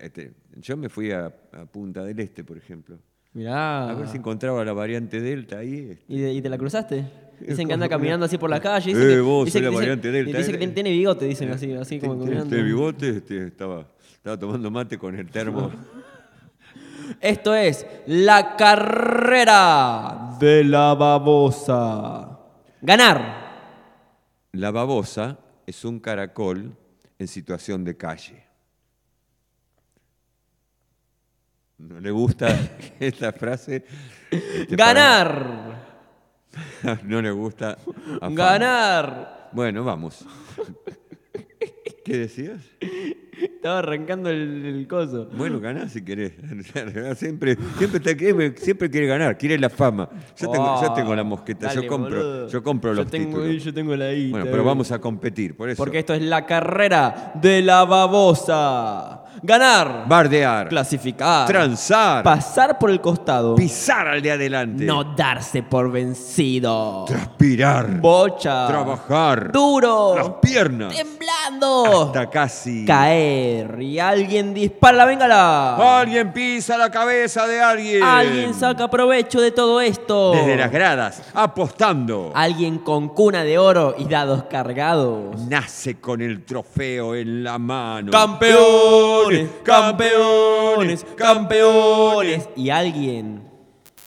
este, 0.00 0.32
yo 0.56 0.76
me 0.76 0.88
fui 0.88 1.12
a, 1.12 1.26
a 1.52 1.66
Punta 1.66 2.02
del 2.04 2.18
Este, 2.18 2.42
por 2.42 2.58
ejemplo. 2.58 2.98
Mirá. 3.32 3.90
A 3.90 3.94
ver 3.94 4.08
si 4.08 4.16
encontraba 4.16 4.64
la 4.64 4.72
variante 4.72 5.20
Delta 5.20 5.58
ahí. 5.58 5.90
este. 5.90 6.04
¿Y, 6.08 6.20
de- 6.20 6.32
y 6.32 6.42
te 6.42 6.48
la 6.48 6.58
cruzaste? 6.58 7.04
Dicen 7.40 7.66
que 7.68 7.74
anda 7.74 7.88
caminando 7.88 8.26
así 8.26 8.38
por 8.38 8.48
la 8.50 8.60
calle. 8.60 8.92
Dicen 8.94 9.10
Eh, 9.10 9.14
que, 9.14 9.20
vos 9.20 9.44
dicen 9.44 9.62
dicen- 9.70 10.00
Dicen 10.00 10.12
que 10.22 10.30
eh. 10.30 10.58
tiene, 10.58 10.68
tiene 10.72 10.90
bigote, 10.90 11.24
dicen 11.26 11.50
así, 11.50 11.72
así 11.74 11.98
como 12.00 12.18
caminando. 12.18 12.44
Este 12.44 12.62
bigote 12.62 13.22
estaba, 13.46 13.86
estaba 14.14 14.38
tomando 14.38 14.70
mate 14.70 14.96
con 14.98 15.16
el 15.18 15.28
termo. 15.30 15.70
Esto 17.20 17.54
es 17.54 17.86
la 18.06 18.56
carrera 18.56 20.36
de 20.40 20.64
la 20.64 20.94
babosa. 20.94 22.38
Ganar. 22.82 23.46
La 24.52 24.70
babosa 24.70 25.38
es 25.66 25.84
un 25.84 26.00
caracol 26.00 26.76
en 27.18 27.28
situación 27.28 27.84
de 27.84 27.96
calle. 27.96 28.44
¿No 31.78 32.00
le 32.00 32.10
gusta 32.10 32.48
esta 33.00 33.32
frase? 33.32 33.84
Este, 34.30 34.74
Ganar. 34.76 35.28
para- 35.34 35.85
No 37.04 37.20
le 37.22 37.30
gusta. 37.30 37.76
a. 38.20 38.28
Ganar. 38.30 39.50
Bueno, 39.52 39.84
vamos. 39.84 40.24
¿Qué 42.04 42.18
decías? 42.18 42.60
Estaba 43.36 43.80
arrancando 43.80 44.30
el, 44.30 44.64
el 44.64 44.88
coso. 44.88 45.28
Bueno, 45.32 45.58
ganá 45.60 45.88
si 45.88 46.04
querés. 46.04 46.32
Siempre, 47.16 47.56
siempre, 47.76 48.00
te 48.00 48.56
siempre 48.60 48.88
quiere 48.88 49.06
ganar, 49.08 49.36
quiere 49.36 49.58
la 49.58 49.68
fama. 49.68 50.08
Yo 50.38 50.48
tengo, 50.50 50.82
yo 50.82 50.92
tengo 50.92 51.14
la 51.14 51.24
mosqueta, 51.24 51.66
Oh, 51.66 51.68
Dale, 51.68 51.82
yo 51.82 51.88
compro, 51.88 52.16
boludo. 52.16 52.48
yo 52.48 52.62
compro 52.62 52.94
los 52.94 53.04
yo 53.06 53.10
tengo, 53.10 53.38
títulos. 53.40 53.64
Yo 53.64 53.74
tengo 53.74 53.96
la 53.96 54.12
guita, 54.12 54.30
Bueno, 54.30 54.46
pero 54.50 54.62
eh. 54.62 54.66
vamos 54.66 54.92
a 54.92 55.00
competir, 55.00 55.56
por 55.56 55.68
eso. 55.68 55.76
Porque 55.82 55.98
esto 55.98 56.14
es 56.14 56.22
la 56.22 56.46
carrera 56.46 57.32
de 57.34 57.60
la 57.62 57.84
babosa. 57.84 59.24
Ganar. 59.42 60.04
Bardear, 60.08 60.68
clasificar. 60.68 61.46
transar, 61.46 62.22
Pasar 62.24 62.78
por 62.78 62.90
el 62.90 63.00
costado. 63.00 63.54
pisar 63.54 64.08
al 64.08 64.22
de 64.22 64.32
adelante, 64.32 64.84
No 64.84 65.04
darse 65.04 65.62
por 65.62 65.90
vencido. 65.90 67.04
transpirar, 67.06 68.00
Bocha. 68.00 68.66
trabajar, 68.66 69.52
Duro. 69.52 70.14
las 70.16 70.28
piernas, 70.42 70.94
Temblando. 70.94 72.06
hasta 72.06 72.30
casi. 72.30 72.84
Caer. 72.86 73.80
Y 73.82 73.98
alguien 73.98 74.54
dispara 74.54 74.96
la 74.98 75.04
bengala. 75.04 75.98
Alguien 76.00 76.32
pisa 76.32 76.76
la 76.78 76.90
cabeza 76.90 77.46
de 77.46 77.60
alguien. 77.60 78.02
Alguien 78.02 78.54
saca 78.54 78.88
provecho 78.88 79.40
de 79.40 79.50
todo 79.50 79.80
esto. 79.80 80.32
desde 80.32 80.56
las 80.56 80.70
gradas, 80.70 81.22
apostando. 81.34 82.32
Alguien 82.34 82.78
con 82.78 83.08
cuna 83.10 83.44
de 83.44 83.58
oro 83.58 83.94
y 83.98 84.04
dados 84.06 84.44
cargados. 84.44 85.40
Nace 85.48 86.00
con 86.00 86.20
el 86.20 86.44
trofeo 86.44 87.14
en 87.14 87.44
la 87.44 87.58
mano. 87.58 88.10
Campeones, 89.26 89.50
campeones, 89.64 91.06
campeones. 91.16 92.48
Y 92.54 92.70
alguien. 92.70 93.42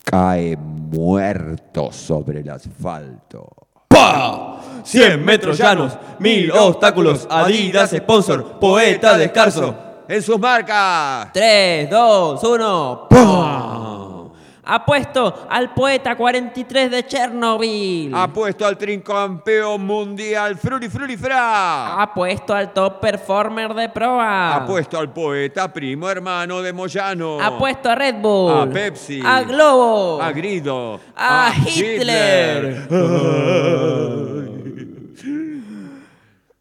Cae 0.05 0.55
muerto 0.55 1.91
sobre 1.91 2.39
el 2.39 2.49
asfalto. 2.49 3.49
¡Pah! 3.89 4.61
100 4.83 5.25
metros 5.25 5.57
llanos, 5.57 5.97
mil 6.19 6.49
obstáculos. 6.51 7.27
Adidas, 7.29 7.91
sponsor, 7.91 8.59
poeta 8.59 9.17
descalzo. 9.17 9.75
En 10.07 10.21
sus 10.21 10.39
marcas. 10.39 11.33
3, 11.33 11.89
2, 11.89 12.43
1. 12.43 13.07
Apuesto 14.69 15.47
al 15.49 15.73
poeta 15.73 16.15
43 16.15 16.91
de 16.91 17.05
Chernobyl. 17.05 18.13
Apuesto 18.13 18.65
al 18.67 18.77
trincampeón 18.77 19.85
mundial 19.85 20.57
Fruli 20.57 20.87
Fruli 20.89 21.17
Fra. 21.17 21.99
Apuesto 22.01 22.53
al 22.53 22.71
top 22.71 22.99
performer 22.99 23.73
de 23.73 23.89
proa. 23.89 24.57
Apuesto 24.57 24.99
al 24.99 25.11
poeta 25.11 25.73
primo 25.73 26.07
hermano 26.07 26.61
de 26.61 26.71
Moyano. 26.71 27.41
Apuesto 27.41 27.89
a 27.89 27.95
Red 27.95 28.21
Bull. 28.21 28.61
A 28.61 28.69
Pepsi. 28.69 29.21
A 29.25 29.41
Globo. 29.41 30.21
A 30.21 30.31
Grido. 30.31 30.99
A 31.15 31.51
Hitler. 31.65 32.87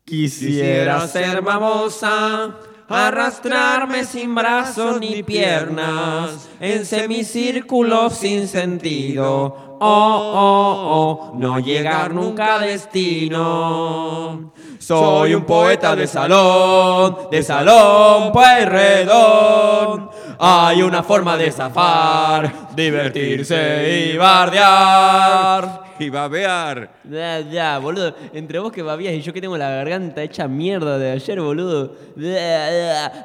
Quisiera 0.08 1.06
ser 1.06 1.42
babosa, 1.42 2.56
arrastrarme 2.88 4.05
sin 4.05 4.35
brazos 4.35 4.98
ni 4.98 5.22
piernas, 5.22 6.48
en 6.59 6.87
semicírculo 6.87 8.11
sin 8.11 8.48
sentido. 8.48 9.77
Oh, 9.81 10.33
oh, 10.35 11.31
oh, 11.31 11.38
no 11.38 11.61
llegar 11.61 12.12
nunca 12.12 12.57
a 12.57 12.59
destino. 12.59 14.53
Soy 14.79 15.35
un 15.35 15.44
poeta 15.44 15.94
de 15.94 16.07
salón, 16.07 17.29
de 17.31 17.42
salón, 17.42 18.33
redón. 18.66 20.11
Hay 20.40 20.83
una 20.83 21.03
forma 21.03 21.37
de 21.37 21.53
zafar, 21.53 22.74
divertirse 22.74 24.12
y 24.12 24.16
bardear. 24.16 25.88
Y 25.98 26.11
babear. 26.11 26.92
Ya, 27.11 27.40
ya, 27.40 27.78
boludo. 27.78 28.14
Entre 28.32 28.58
vos 28.58 28.70
que 28.72 28.82
babías 28.82 29.14
y 29.14 29.20
yo 29.20 29.32
que 29.32 29.40
tengo 29.40 29.56
la 29.56 29.70
garganta 29.70 30.22
hecha 30.22 30.46
mierda 30.48 30.98
de 30.98 31.11
ayer, 31.11 31.40
boludo. 31.40 31.94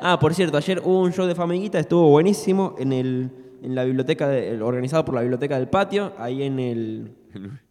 Ah, 0.02 0.18
por 0.20 0.34
cierto, 0.34 0.58
ayer 0.58 0.80
hubo 0.84 1.02
un 1.02 1.12
show 1.14 1.26
de 1.26 1.36
Famiguita, 1.36 1.80
estuvo 1.80 2.10
buenísimo 2.10 2.76
en 2.80 2.94
el 2.94 3.30
en 3.64 3.76
la 3.76 3.86
biblioteca, 3.86 4.28
de- 4.28 4.62
organizado 4.62 5.06
por 5.06 5.16
la 5.16 5.22
biblioteca 5.22 5.58
del 5.58 5.70
patio, 5.70 6.12
ahí 6.18 6.44
en 6.44 6.60
el 6.60 7.12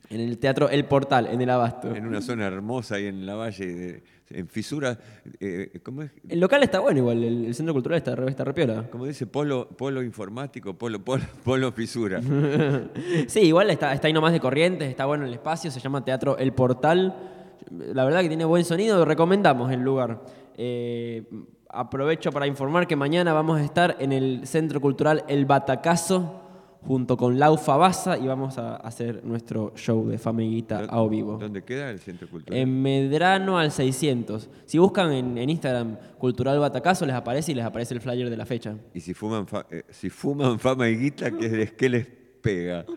en 0.09 0.21
el 0.21 0.38
teatro 0.38 0.69
El 0.71 0.85
Portal, 0.87 1.27
en 1.31 1.41
el 1.41 1.51
Abasto. 1.51 1.95
En 1.95 2.07
una 2.07 2.21
zona 2.23 2.47
hermosa 2.47 2.95
ahí 2.97 3.07
en 3.07 3.27
la 3.27 3.35
valle, 3.35 3.67
de- 3.67 4.03
en 4.35 4.49
fisura. 4.49 4.99
eh, 5.40 5.81
¿Cómo 5.83 6.03
es? 6.03 6.11
El 6.29 6.40
local 6.40 6.62
está 6.62 6.81
bueno 6.81 6.99
igual, 6.99 7.23
el, 7.23 7.47
el 7.47 7.55
centro 7.55 7.73
cultural 7.75 7.99
está, 7.99 8.14
está 8.27 8.45
repiola. 8.45 8.88
Como 8.90 9.07
dice, 9.07 9.27
polo, 9.27 9.68
polo 9.68 10.03
informático, 10.03 10.75
polo, 10.75 10.99
polo, 11.05 11.23
polo 11.45 11.73
fisura. 11.73 12.21
Sí, 13.27 13.40
igual 13.40 13.71
está, 13.71 13.92
está 13.92 14.07
ahí 14.07 14.12
nomás 14.12 14.33
de 14.33 14.40
corrientes, 14.40 14.88
está 14.88 15.07
bueno 15.07 15.25
el 15.25 15.33
espacio, 15.33 15.71
se 15.71 15.81
llama 15.81 16.05
Teatro 16.05 16.37
El 16.38 16.53
Portal. 16.53 17.14
La 17.71 18.05
verdad 18.05 18.21
que 18.23 18.29
tiene 18.29 18.45
buen 18.45 18.64
sonido, 18.64 19.05
recomendamos 19.05 19.71
el 19.73 19.81
lugar. 19.81 20.23
Eh, 20.57 21.25
aprovecho 21.68 22.31
para 22.33 22.47
informar 22.47 22.87
que 22.87 22.97
mañana 22.97 23.33
vamos 23.33 23.59
a 23.61 23.64
estar 23.64 23.97
en 23.99 24.12
el 24.12 24.47
Centro 24.47 24.81
Cultural 24.81 25.25
El 25.29 25.47
Batacazo 25.47 26.42
junto 26.85 27.16
con 27.16 27.38
Laufa 27.38 27.77
Baza 27.77 28.18
y 28.18 28.27
vamos 28.27 28.59
a 28.59 28.75
hacer 28.77 29.25
nuestro 29.25 29.73
show 29.77 30.07
de 30.09 30.18
Famiguita 30.18 30.81
a 30.88 31.01
o 31.01 31.09
vivo. 31.09 31.38
¿Dónde 31.38 31.62
queda 31.62 31.90
el 31.90 32.01
centro 32.01 32.29
cultural? 32.29 32.59
En 32.59 32.83
Medrano 32.83 33.57
al 33.59 33.71
600. 33.71 34.51
Si 34.66 34.79
buscan 34.79 35.12
en, 35.12 35.38
en 35.38 35.49
Instagram 35.51 35.97
Cultural 36.18 36.59
Batacazo 36.59 37.07
les 37.07 37.14
aparece 37.14 37.53
y 37.53 37.55
les 37.55 37.64
aparece 37.64 37.95
el 37.95 38.01
flyer 38.01 38.29
de 38.31 38.37
la 38.37 38.45
fecha. 38.47 38.75
Y 38.95 39.01
si 39.01 39.14
fuman, 39.14 39.47
fa- 39.47 39.66
eh, 39.71 39.85
si 39.90 40.11
fuman 40.11 40.59
fama 40.59 40.88
y 40.88 40.97
guita, 40.97 41.31
¿qué, 41.31 41.49
les- 41.49 41.73
qué 41.73 41.88
les 41.88 42.07
pega? 42.40 42.85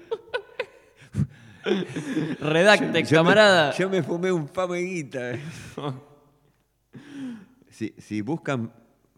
Redacte, 2.42 3.04
Yo 3.04 3.18
camarada. 3.18 3.72
Yo 3.74 3.90
me 3.90 4.04
fumé 4.04 4.32
un 4.32 4.48
fama 4.48 4.78
y 4.80 4.86
guita. 4.86 5.32
si, 7.70 7.94
si 7.98 8.22
buscan 8.22 8.72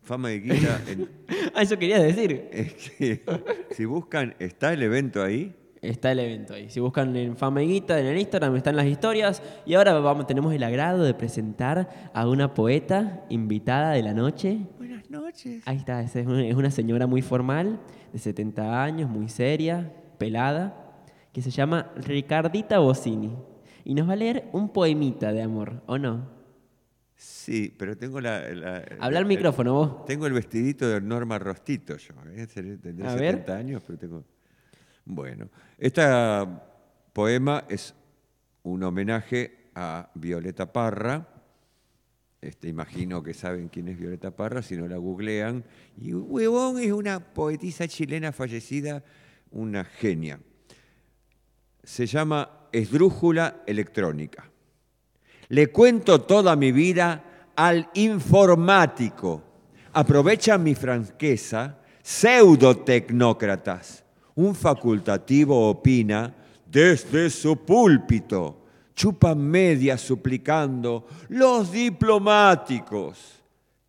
fama 0.07 0.31
y 0.31 0.39
guita, 0.41 0.81
en- 0.87 1.09
Ah, 1.53 1.61
eso 1.61 1.77
quería 1.77 1.99
decir. 1.99 2.49
es 2.51 2.73
que, 2.97 3.23
si 3.71 3.85
buscan, 3.85 4.35
¿está 4.39 4.73
el 4.73 4.81
evento 4.83 5.23
ahí? 5.23 5.55
Está 5.81 6.11
el 6.11 6.19
evento 6.19 6.53
ahí. 6.55 6.69
Si 6.69 6.79
buscan 6.79 7.15
en 7.15 7.37
Fameguita, 7.37 7.99
en 7.99 8.07
el 8.07 8.17
Instagram, 8.17 8.55
están 8.55 8.75
las 8.75 8.87
historias. 8.87 9.43
Y 9.65 9.75
ahora 9.75 9.93
vamos, 9.99 10.25
tenemos 10.25 10.51
el 10.53 10.63
agrado 10.63 11.03
de 11.03 11.13
presentar 11.13 12.09
a 12.13 12.27
una 12.27 12.53
poeta 12.55 13.23
invitada 13.29 13.91
de 13.91 14.01
la 14.01 14.13
noche. 14.13 14.59
Buenas 14.79 15.09
noches. 15.11 15.61
Ahí 15.67 15.77
está, 15.77 16.01
esa 16.01 16.19
es 16.19 16.25
una, 16.27 16.71
señora 16.71 17.05
muy 17.05 17.21
formal, 17.21 17.79
de 18.11 18.17
70 18.19 18.83
años, 18.83 19.09
muy 19.09 19.29
seria, 19.29 19.91
pelada, 20.17 20.95
que 21.31 21.41
se 21.43 21.51
llama 21.51 21.91
Ricardita 21.95 22.79
Bossini. 22.79 23.35
Y 23.85 23.93
nos 23.93 24.09
va 24.09 24.13
a 24.13 24.17
leer 24.17 24.45
un 24.53 24.69
poemita 24.69 25.31
de 25.31 25.43
amor, 25.43 25.83
¿o 25.85 25.97
no? 25.99 26.36
Sí, 27.19 27.73
pero 27.77 27.97
tengo 27.97 28.21
la... 28.21 28.47
la- 28.53 28.85
Habla 28.99 29.19
al 29.19 29.25
micrófono 29.25 29.73
vos. 29.73 30.05
Tengo 30.05 30.27
el 30.27 30.33
vestidito 30.33 30.87
de 30.87 31.01
Norma 31.01 31.39
Rostito 31.39 31.97
yo. 31.97 32.13
¿eh? 32.35 32.45
Tendré 32.47 33.07
A 33.07 33.15
ver. 33.15 33.31
70 33.35 33.55
años, 33.57 33.83
pero 33.85 33.97
tengo... 33.97 34.23
Bueno, 35.03 35.49
este 35.79 36.03
poema 37.13 37.63
es 37.69 37.95
un 38.63 38.83
homenaje 38.83 39.69
a 39.73 40.11
Violeta 40.13 40.71
Parra. 40.71 41.27
Este, 42.39 42.67
imagino 42.67 43.23
que 43.23 43.33
saben 43.33 43.69
quién 43.69 43.87
es 43.87 43.97
Violeta 43.97 44.29
Parra, 44.35 44.61
si 44.61 44.75
no 44.77 44.87
la 44.87 44.97
googlean. 44.97 45.63
Y 45.97 46.13
Huevón 46.13 46.77
es 46.79 46.91
una 46.91 47.19
poetisa 47.19 47.87
chilena 47.87 48.31
fallecida, 48.31 49.03
una 49.49 49.83
genia. 49.85 50.39
Se 51.83 52.05
llama 52.05 52.67
Esdrújula 52.71 53.63
Electrónica. 53.65 54.51
Le 55.49 55.67
cuento 55.67 56.21
toda 56.21 56.55
mi 56.55 56.71
vida 56.71 57.23
al 57.55 57.89
informático. 57.93 59.43
Aprovechan 59.93 60.61
mi 60.61 60.75
franqueza 60.75 61.77
pseudotecnócratas. 62.03 64.03
Un 64.35 64.53
facultativo 64.53 65.69
opina 65.69 66.33
desde 66.65 67.29
su 67.29 67.65
púlpito. 67.65 68.65
Chupan 68.93 69.39
media 69.39 69.97
suplicando 69.97 71.07
los 71.29 71.71
diplomáticos. 71.71 73.41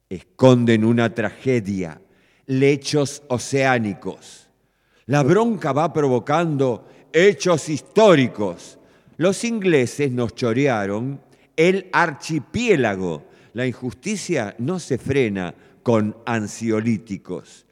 Esconden 0.09 0.85
una 0.85 1.15
tragedia, 1.15 2.01
lechos 2.47 3.23
oceánicos. 3.29 4.49
La 5.07 5.23
bronca 5.23 5.73
va 5.73 5.93
provocando 5.93 6.87
hechos 7.13 7.69
históricos. 7.69 8.79
Los 9.17 9.45
ingleses 9.45 10.13
nos 10.13 10.35
chorearon 10.35 11.21
el 11.59 11.91
archipiélago. 11.93 13.27
La 13.53 13.67
injusticia 13.67 14.55
no 14.59 14.79
se 14.79 14.97
frena 14.97 15.53
con 15.83 16.17
ansiolíticos. 16.25 17.67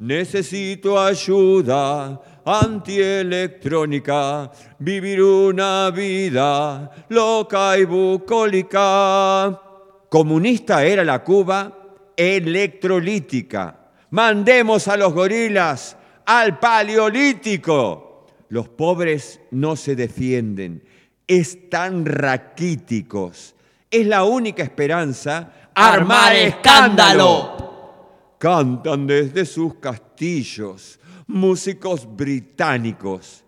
Necesito 0.00 1.00
ayuda 1.00 2.20
antielectrónica, 2.44 4.50
vivir 4.78 5.22
una 5.22 5.90
vida 5.90 6.90
loca 7.08 7.78
y 7.78 7.84
bucólica. 7.84 9.60
Comunista 10.08 10.84
era 10.84 11.04
la 11.04 11.22
Cuba 11.22 11.76
electrolítica. 12.16 13.90
Mandemos 14.10 14.88
a 14.88 14.96
los 14.96 15.12
gorilas 15.12 15.96
al 16.24 16.58
paleolítico. 16.58 18.26
Los 18.48 18.68
pobres 18.68 19.40
no 19.50 19.76
se 19.76 19.94
defienden, 19.94 20.82
están 21.28 22.06
raquíticos. 22.06 23.54
Es 23.90 24.06
la 24.06 24.24
única 24.24 24.62
esperanza 24.62 25.52
Armar 25.74 26.34
escándalo. 26.34 28.36
Cantan 28.38 29.06
desde 29.06 29.46
sus 29.46 29.74
castillos 29.74 30.98
músicos 31.28 32.08
británicos. 32.16 33.44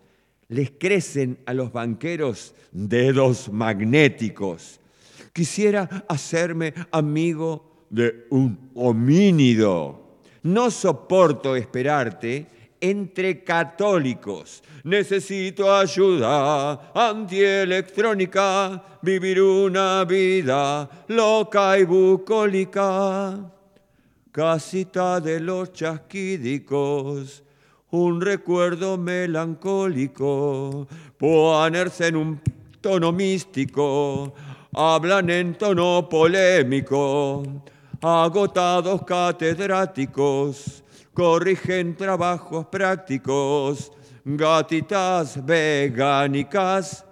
Les 0.47 0.71
crecen 0.71 1.39
a 1.45 1.53
los 1.53 1.73
banqueros 1.73 2.53
dedos 2.71 3.51
magnéticos. 3.51 4.79
Quisiera 5.33 6.05
hacerme 6.07 6.73
amigo 6.91 7.85
de 7.89 8.27
un 8.29 8.71
homínido. 8.75 10.19
No 10.43 10.71
soporto 10.71 11.55
esperarte 11.55 12.47
entre 12.81 13.43
católicos. 13.43 14.61
Necesito 14.83 15.73
ayuda 15.73 16.91
antielectrónica, 16.93 18.83
vivir 19.01 19.41
una 19.41 20.03
vida 20.03 20.89
loca 21.07 21.77
y 21.77 21.83
bucólica. 21.83 23.39
Casita 24.31 25.19
de 25.19 25.39
los 25.39 25.71
chasquídicos, 25.73 27.43
un 27.91 28.21
recuerdo 28.21 28.97
melancólico, 28.97 30.87
ponerse 31.17 32.07
en 32.07 32.15
un 32.15 32.41
tono 32.79 33.11
místico, 33.11 34.33
hablan 34.73 35.29
en 35.29 35.55
tono 35.55 36.07
polémico, 36.09 37.43
agotados 38.01 39.03
catedráticos, 39.03 40.81
corrigen 41.13 41.95
trabajos 41.95 42.67
prácticos, 42.67 43.91
gatitas 44.23 45.45
vegánicas, 45.45 47.05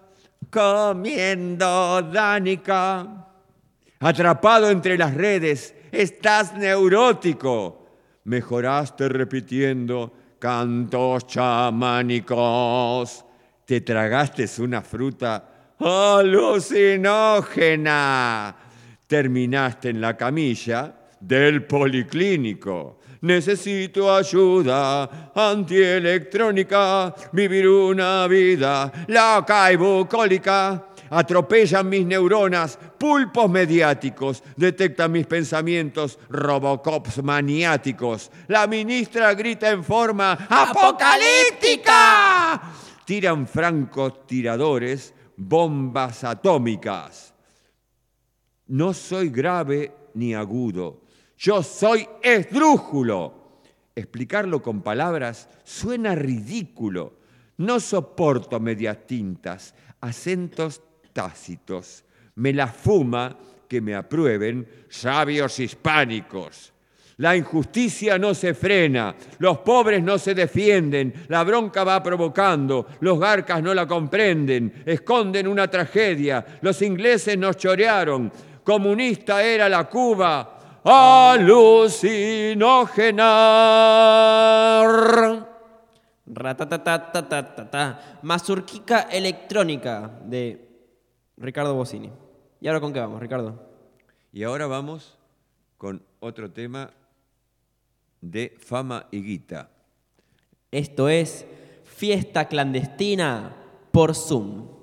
comiendo 0.50 2.02
dánica. 2.02 3.28
Atrapado 4.00 4.70
entre 4.70 4.98
las 4.98 5.14
redes, 5.14 5.76
estás 5.92 6.54
neurótico. 6.56 7.86
Mejoraste 8.24 9.10
repitiendo 9.10 10.14
cantos 10.40 11.28
chamánicos. 11.28 12.36
Te 13.66 13.82
tragaste 13.82 14.46
una 14.60 14.82
fruta 14.82 15.74
alucinógena. 15.78 16.96
Terminaste 19.06 19.90
en 19.90 20.00
la 20.02 20.16
camilla 20.16 20.96
del 21.20 21.66
policlínico. 21.66 22.99
Necesito 23.22 24.14
ayuda 24.14 25.32
antielectrónica, 25.36 27.14
vivir 27.34 27.68
una 27.68 28.28
vida 28.28 28.92
loca 29.08 29.72
y 29.72 29.76
bucólica. 29.76 30.86
Atropellan 31.12 31.90
mis 31.90 32.06
neuronas, 32.06 32.78
pulpos 32.98 33.50
mediáticos, 33.50 34.44
detectan 34.56 35.12
mis 35.12 35.26
pensamientos, 35.26 36.20
robocops 36.30 37.24
maniáticos. 37.24 38.30
La 38.48 38.68
ministra 38.68 39.34
grita 39.34 39.72
en 39.72 39.84
forma 39.84 40.34
apocalíptica. 40.48 42.62
Tiran 43.04 43.48
francos 43.48 44.28
tiradores, 44.28 45.16
bombas 45.36 46.24
atómicas. 46.24 47.34
No 48.68 48.94
soy 48.94 49.30
grave 49.30 49.92
ni 50.14 50.36
agudo, 50.36 51.09
yo 51.40 51.64
soy 51.64 52.08
esdrújulo. 52.22 53.34
Explicarlo 53.96 54.62
con 54.62 54.82
palabras 54.82 55.50
suena 55.64 56.14
ridículo. 56.14 57.14
No 57.58 57.80
soporto 57.80 58.60
medias 58.60 59.08
tintas, 59.08 59.74
acentos 60.02 60.82
tácitos. 61.14 62.04
Me 62.36 62.54
la 62.54 62.68
fuma 62.68 63.38
que 63.68 63.80
me 63.82 63.96
aprueben 63.96 64.68
sabios 64.90 65.60
hispánicos. 65.60 66.74
La 67.18 67.36
injusticia 67.36 68.18
no 68.18 68.34
se 68.34 68.54
frena, 68.54 69.14
los 69.40 69.58
pobres 69.58 70.02
no 70.02 70.18
se 70.18 70.34
defienden, 70.34 71.26
la 71.28 71.44
bronca 71.44 71.84
va 71.84 72.02
provocando, 72.02 72.88
los 73.02 73.20
garcas 73.20 73.62
no 73.62 73.74
la 73.74 73.86
comprenden, 73.86 74.84
esconden 74.86 75.46
una 75.46 75.70
tragedia, 75.70 76.46
los 76.62 76.82
ingleses 76.82 77.38
nos 77.38 77.58
chorearon, 77.58 78.32
comunista 78.64 79.44
era 79.44 79.68
la 79.68 79.90
Cuba, 79.90 80.59
alucinógena. 80.84 82.40
Ratatatatata. 86.26 88.20
Mazurquica 88.22 89.02
electrónica 89.12 90.20
de 90.26 90.70
Ricardo 91.38 91.74
Bossini. 91.76 92.12
¿Y 92.62 92.68
ahora 92.68 92.80
con 92.80 92.94
qué 92.94 93.00
vamos, 93.00 93.20
Ricardo? 93.20 93.60
Y 94.32 94.44
ahora 94.44 94.68
vamos 94.68 95.18
con 95.78 96.04
otro 96.20 96.52
tema 96.52 96.92
de 98.22 98.56
fama 98.60 99.08
y 99.12 99.24
guita. 99.24 99.70
Esto 100.72 101.10
es 101.10 101.46
Fiesta 101.84 102.48
Clandestina 102.48 103.56
por 103.92 104.14
Zoom. 104.14 104.79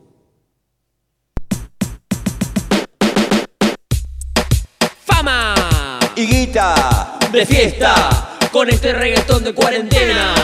Higuita, 6.19 7.19
De 7.31 7.45
fiesta 7.45 8.39
con 8.51 8.71
este 8.71 8.95
reggaetón 8.95 9.45
de 9.45 9.53
cuarentena. 9.53 10.35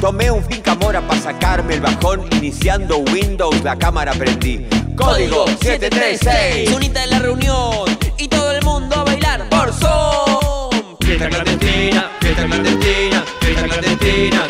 Tomé 0.00 0.30
un 0.30 0.44
Finca 0.44 0.74
Mora 0.74 1.00
para 1.00 1.20
sacarme 1.20 1.74
el 1.74 1.80
bajón. 1.80 2.28
Iniciando 2.32 2.98
Windows, 2.98 3.62
la 3.64 3.76
cámara 3.76 4.12
prendí. 4.12 4.66
Código 4.96 5.46
736. 5.46 6.70
Unita 6.72 7.04
en 7.04 7.10
la 7.10 7.18
reunión 7.18 7.98
y 8.16 8.28
todo 8.28 8.52
el 8.52 8.64
mundo 8.64 8.96
a 8.96 9.04
bailar 9.04 9.48
por 9.48 9.72
Zoom. 9.72 10.96
Fiesta 11.00 11.28
clandestina, 11.28 12.10
fiesta 12.20 12.46
clandestina, 12.46 13.24
fiesta 13.40 13.68
clandestina. 13.68 14.42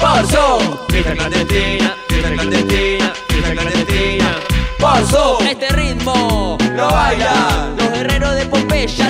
Por 0.00 0.26
Zoom. 0.26 0.76
Fiesta 0.88 1.12
clandestina, 1.14 1.96
fiesta 2.08 2.30
clandestina, 2.32 3.12
fiesta 3.28 3.50
clandestina. 3.52 4.36
Por 4.78 5.06
Zoom. 5.06 5.46
Este 5.46 5.68
ritmo 5.70 6.58
Lo 6.74 6.90
bailan. 6.90 7.73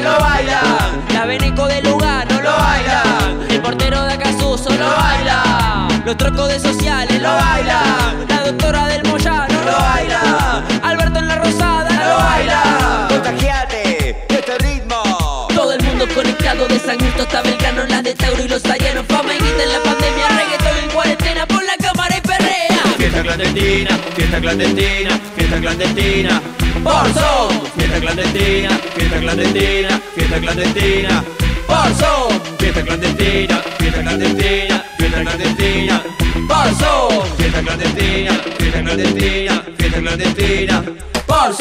Lo 0.04 0.18
bailan. 0.20 1.04
La 1.14 1.24
Beneco 1.24 1.66
de 1.66 1.80
Lugano 1.80 2.40
Lo 2.42 2.52
bailan. 2.52 3.46
El 3.48 3.62
portero 3.62 4.04
de 4.04 4.12
Acasuso 4.12 4.68
lo 4.68 4.76
Lo 4.76 4.90
baila. 4.90 5.88
Los 6.04 6.16
trocos 6.18 6.48
de 6.48 6.60
sociales 6.60 7.22
Lo 7.22 7.32
bailan. 7.32 8.26
La 8.28 8.44
doctora 8.44 8.86
del 8.88 9.02
Moyano 9.08 9.54
Lo 9.64 9.72
baila. 9.72 10.62
Alberto 10.82 11.18
en 11.20 11.28
la 11.28 11.36
Rosada 11.36 11.90
Lo 11.90 12.16
baila. 12.22 13.06
Contagiate 13.08 14.26
de 14.28 14.34
este 14.34 14.58
ritmo. 14.58 15.48
Todo 15.54 15.72
el 15.72 15.82
mundo 15.82 16.06
conectado 16.14 16.68
de 16.68 16.78
San 16.78 16.98
Justo 17.00 17.22
hasta 17.22 17.40
Belgrano, 17.40 17.84
las 17.88 18.02
de 18.02 18.14
Tauro 18.14 18.44
y 18.44 18.48
los 18.48 18.62
Ayanos. 18.66 19.06
Fama 19.08 19.32
y 19.32 19.38
en 19.38 19.72
la 19.72 19.82
pandemia, 19.82 20.28
reggaetón 20.28 20.84
en 20.84 20.90
cuarentena, 20.90 21.46
por 21.46 21.64
la 21.64 21.76
cámara 21.78 22.14
y 22.14 22.20
perrea. 22.20 22.82
Fiesta 22.98 23.22
clandestina, 23.22 23.98
fiesta 24.34 24.40
clandestina, 24.40 25.20
fiesta 25.36 25.60
clandestina. 25.60 26.42
Por 26.82 27.12
Zoom. 27.12 27.60
Fiesta 27.76 28.00
clandestina, 28.00 28.80
fiesta 28.96 29.20
clandestina, 29.20 30.00
fiesta 30.14 30.40
clandestina. 30.40 31.24
Por 31.66 31.94
Zoom. 31.94 32.40
Fiesta 32.58 32.82
clandestina, 32.82 33.62
fiesta 33.78 34.00
clandestina, 34.02 34.84
fiesta 34.98 35.20
clandestina. 35.22 36.02
Por 36.48 36.74
Zoom. 36.74 37.36
Fiesta 37.36 37.62
clandestina, 37.62 38.32
fiesta 38.58 38.82
clandestina, 38.82 39.64
fiesta 39.78 40.00
clandestina. 40.00 40.84
Por 41.26 41.54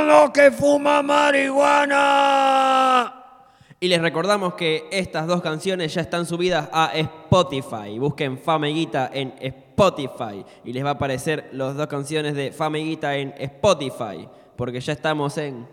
¿Dónde 0.00 0.12
están 0.12 0.22
los 0.22 0.30
que 0.30 0.50
fuman 0.50 1.04
marihuana? 1.06 1.96
Y 3.78 3.88
les 3.88 4.00
recordamos 4.00 4.54
que 4.54 4.88
estas 4.90 5.26
dos 5.26 5.42
canciones 5.42 5.92
ya 5.94 6.00
están 6.02 6.24
subidas 6.26 6.68
a 6.72 6.92
Spotify. 6.94 7.98
Busquen 7.98 8.38
Fameguita 8.38 9.10
en 9.12 9.34
Spotify 9.40 10.44
y 10.64 10.72
les 10.72 10.84
va 10.84 10.90
a 10.90 10.92
aparecer 10.92 11.50
las 11.52 11.76
dos 11.76 11.86
canciones 11.86 12.34
de 12.34 12.52
Fameguita 12.52 13.16
en 13.16 13.34
Spotify. 13.38 14.28
Porque 14.56 14.80
ya 14.80 14.92
estamos 14.94 15.36
en... 15.38 15.66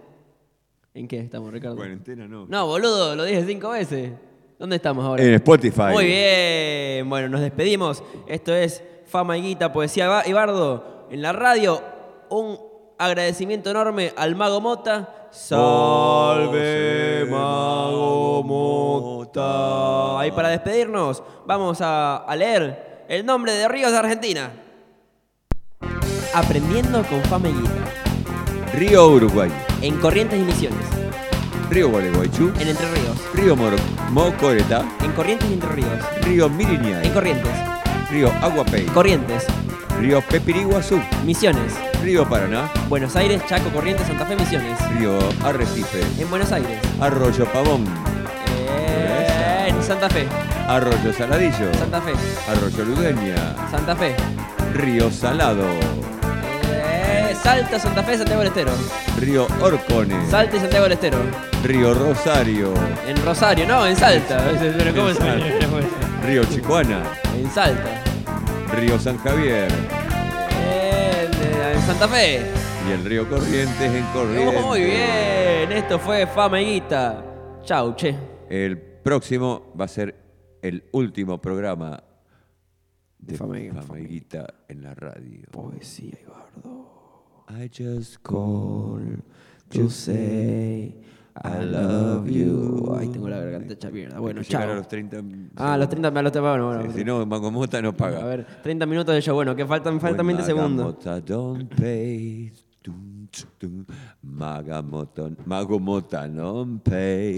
¿En 0.94 1.08
qué 1.08 1.20
estamos, 1.20 1.52
Ricardo? 1.52 1.78
Cuarentena 1.78 2.28
no. 2.28 2.48
No, 2.48 2.68
boludo, 2.68 3.16
lo 3.16 3.24
dije 3.24 3.46
cinco 3.46 3.70
veces. 3.70 4.12
¿Dónde 4.58 4.78
estamos 4.78 5.06
ahora? 5.06 5.24
En 5.24 5.34
Spotify. 5.36 5.92
Muy 5.92 6.06
bien. 6.06 7.10
Bueno, 7.10 7.30
nos 7.30 7.42
despedimos. 7.42 8.04
Esto 8.28 8.54
es 8.54 8.84
Fama 9.06 9.38
y 9.38 9.42
Guita, 9.42 9.72
Poesía 9.72 10.24
y 10.26 10.34
Bardo. 10.34 11.08
En 11.12 11.22
la 11.22 11.32
radio, 11.34 11.82
un 12.30 12.67
agradecimiento 12.98 13.70
enorme 13.72 14.14
al 14.16 14.36
Mago 14.36 14.62
Mota. 14.62 15.28
Salve, 15.32 17.26
Mago 17.30 18.44
Mota. 18.44 20.20
Ahí 20.20 20.32
para 20.32 20.50
despedirnos, 20.50 21.22
vamos 21.46 21.80
a, 21.82 22.18
a 22.18 22.36
leer 22.36 23.06
el 23.10 23.26
nombre 23.26 23.54
de 23.54 23.68
ríos 23.68 23.92
de 23.92 23.98
Argentina. 23.98 24.52
Aprendiendo 26.34 27.04
con 27.04 27.22
Fama 27.24 27.50
y 27.50 27.54
Guita. 27.54 28.74
Río 28.74 29.08
Uruguay. 29.08 29.52
En 29.82 29.98
Corrientes 30.00 30.40
y 30.40 30.44
Misiones. 30.44 30.86
Río 31.70 31.90
Gualeguaychú. 31.90 32.52
En 32.60 32.68
Entre 32.68 32.86
Ríos. 32.92 33.18
Río 33.34 33.56
Mor- 33.56 33.76
Mocoreta. 34.12 34.86
En 35.04 35.12
Corrientes 35.14 35.50
y 35.50 35.54
Entre 35.54 35.70
Ríos. 35.70 36.22
Río 36.22 36.46
En 36.46 36.58
Miriñay. 36.58 37.10
Corrientes. 37.12 37.52
Río 38.12 38.32
Aguapey. 38.42 38.86
Corrientes. 38.88 39.46
Río 40.00 40.22
Pepiriguazú. 40.22 41.00
Misiones. 41.26 41.74
Río 42.08 42.24
Paraná. 42.26 42.72
Buenos 42.88 43.18
Aires, 43.18 43.42
Chaco, 43.50 43.70
Corrientes, 43.70 44.08
Santa 44.08 44.26
Fe, 44.26 44.38
Misiones. 44.38 44.80
Río 44.98 45.20
Arrecife. 45.44 46.00
En 46.18 46.30
Buenos 46.30 46.50
Aires. 46.54 46.80
Arroyo 47.02 47.46
Pavón. 47.52 47.84
Eh, 48.50 49.66
en 49.68 49.84
Santa 49.84 50.10
Fe. 50.10 50.26
Arroyo 50.70 51.12
Saladillo. 51.12 51.74
Santa 51.78 52.00
Fe. 52.00 52.14
Arroyo 52.50 52.86
Ludeña. 52.86 53.36
Santa 53.70 53.94
Fe. 53.94 54.16
Río 54.74 55.12
Salado. 55.12 55.66
Eh, 56.72 57.36
Salta, 57.44 57.78
Santa 57.78 58.02
Fe, 58.04 58.18
Santiago 58.20 58.40
del 58.40 58.52
Estero. 58.52 58.72
Río 59.20 59.46
Orcones. 59.60 60.32
Salta 60.32 60.56
y 60.56 60.60
Santiago 60.62 60.84
del 60.86 60.94
Estero. 60.94 61.18
Río 61.62 61.94
Rosario. 61.94 62.74
En 63.06 63.22
Rosario, 63.26 63.68
no, 63.68 63.86
en 63.86 63.98
Salta. 63.98 64.50
Pero 64.58 64.96
¿cómo 64.96 65.10
En? 65.10 65.16
Salta. 65.18 66.26
Río 66.26 66.46
Chicuana. 66.46 67.04
En 67.38 67.52
Salta. 67.52 68.02
Río 68.78 68.98
San 68.98 69.18
Javier. 69.18 69.97
Santa 71.88 72.08
Fe. 72.08 72.42
Y 72.88 72.92
el 72.92 73.06
río 73.06 73.28
Corrientes 73.30 73.80
en 73.94 74.04
Corrientes. 74.14 74.62
Muy 74.66 74.82
bien. 74.82 75.72
Esto 75.72 75.98
fue 75.98 76.28
Fama 76.28 76.62
y 76.62 76.66
Guita. 76.74 77.24
Chau, 77.64 77.96
che. 77.96 78.14
El 78.50 78.78
próximo 78.78 79.74
va 79.80 79.86
a 79.86 79.88
ser 79.88 80.14
el 80.62 80.84
último 80.92 81.40
programa 81.40 82.04
de 83.18 83.38
Fama 83.38 83.60
y- 83.60 83.70
Fama 83.70 84.00
y 84.00 84.06
Guita 84.06 84.54
en 84.68 84.84
la 84.84 84.94
radio. 84.96 85.48
Poesía 85.52 86.18
y 86.22 86.26
bardo. 86.30 87.46
I 87.50 87.70
just 87.70 88.18
call 88.22 89.24
to 89.70 89.90
say 89.90 90.94
I 91.44 91.64
love 91.66 92.28
you. 92.30 92.96
Ay, 93.00 93.10
tengo 93.10 93.30
la 93.30 93.38
garganta 93.40 93.74
hecha 93.74 93.90
mierda. 93.92 94.20
Bueno, 94.20 94.42
llegar 94.42 94.64
chao. 94.64 94.72
a 94.72 94.76
los 94.76 94.88
30 94.88 95.18
Ah, 95.56 95.78
los 95.78 95.90
30, 95.90 96.08
a 96.08 96.22
los 96.22 96.32
30, 96.32 96.52
bueno. 96.52 96.94
Si 96.94 97.04
no, 97.04 97.26
Magomota 97.26 97.82
no 97.82 97.94
paga. 97.96 98.22
A 98.22 98.26
ver, 98.26 98.46
30 98.64 98.86
minutos 98.86 99.14
de 99.14 99.22
show. 99.22 99.36
Bueno, 99.36 99.56
que 99.56 99.66
faltan, 99.66 100.00
faltan 100.00 100.26
20 100.26 100.44
segundos. 100.44 100.86
Magamota 101.06 101.22
don't 101.22 101.74
pay. 101.76 102.52
Magamota, 104.24 105.30
Magomota 105.46 106.28
don't 106.34 106.80
pay. 106.84 107.36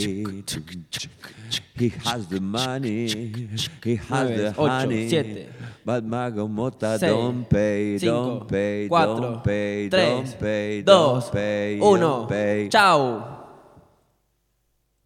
He 1.75 1.89
has 2.05 2.27
the 2.27 2.39
money. 2.39 3.07
He 3.83 3.95
has 3.95 4.09
Nueve, 4.29 4.37
the 4.37 4.49
ocho, 4.57 4.67
honey. 4.69 5.09
siete, 5.09 5.49
But 5.83 6.03
Magomota 6.05 6.99
seis, 6.99 7.09
don't 7.11 7.49
pay. 7.49 7.97
cinco, 7.99 8.13
don't 8.13 8.47
pay. 8.47 8.87
cuatro, 8.87 9.19
don't 9.21 9.43
pay. 9.43 9.89
tres, 9.89 10.31
don't 10.31 10.39
pay. 10.39 10.81
dos, 10.83 11.23
don't 11.25 11.33
pay. 11.33 11.79
uno. 11.81 11.99
Don't 12.19 12.27
pay. 12.29 12.69
Chao. 12.69 13.38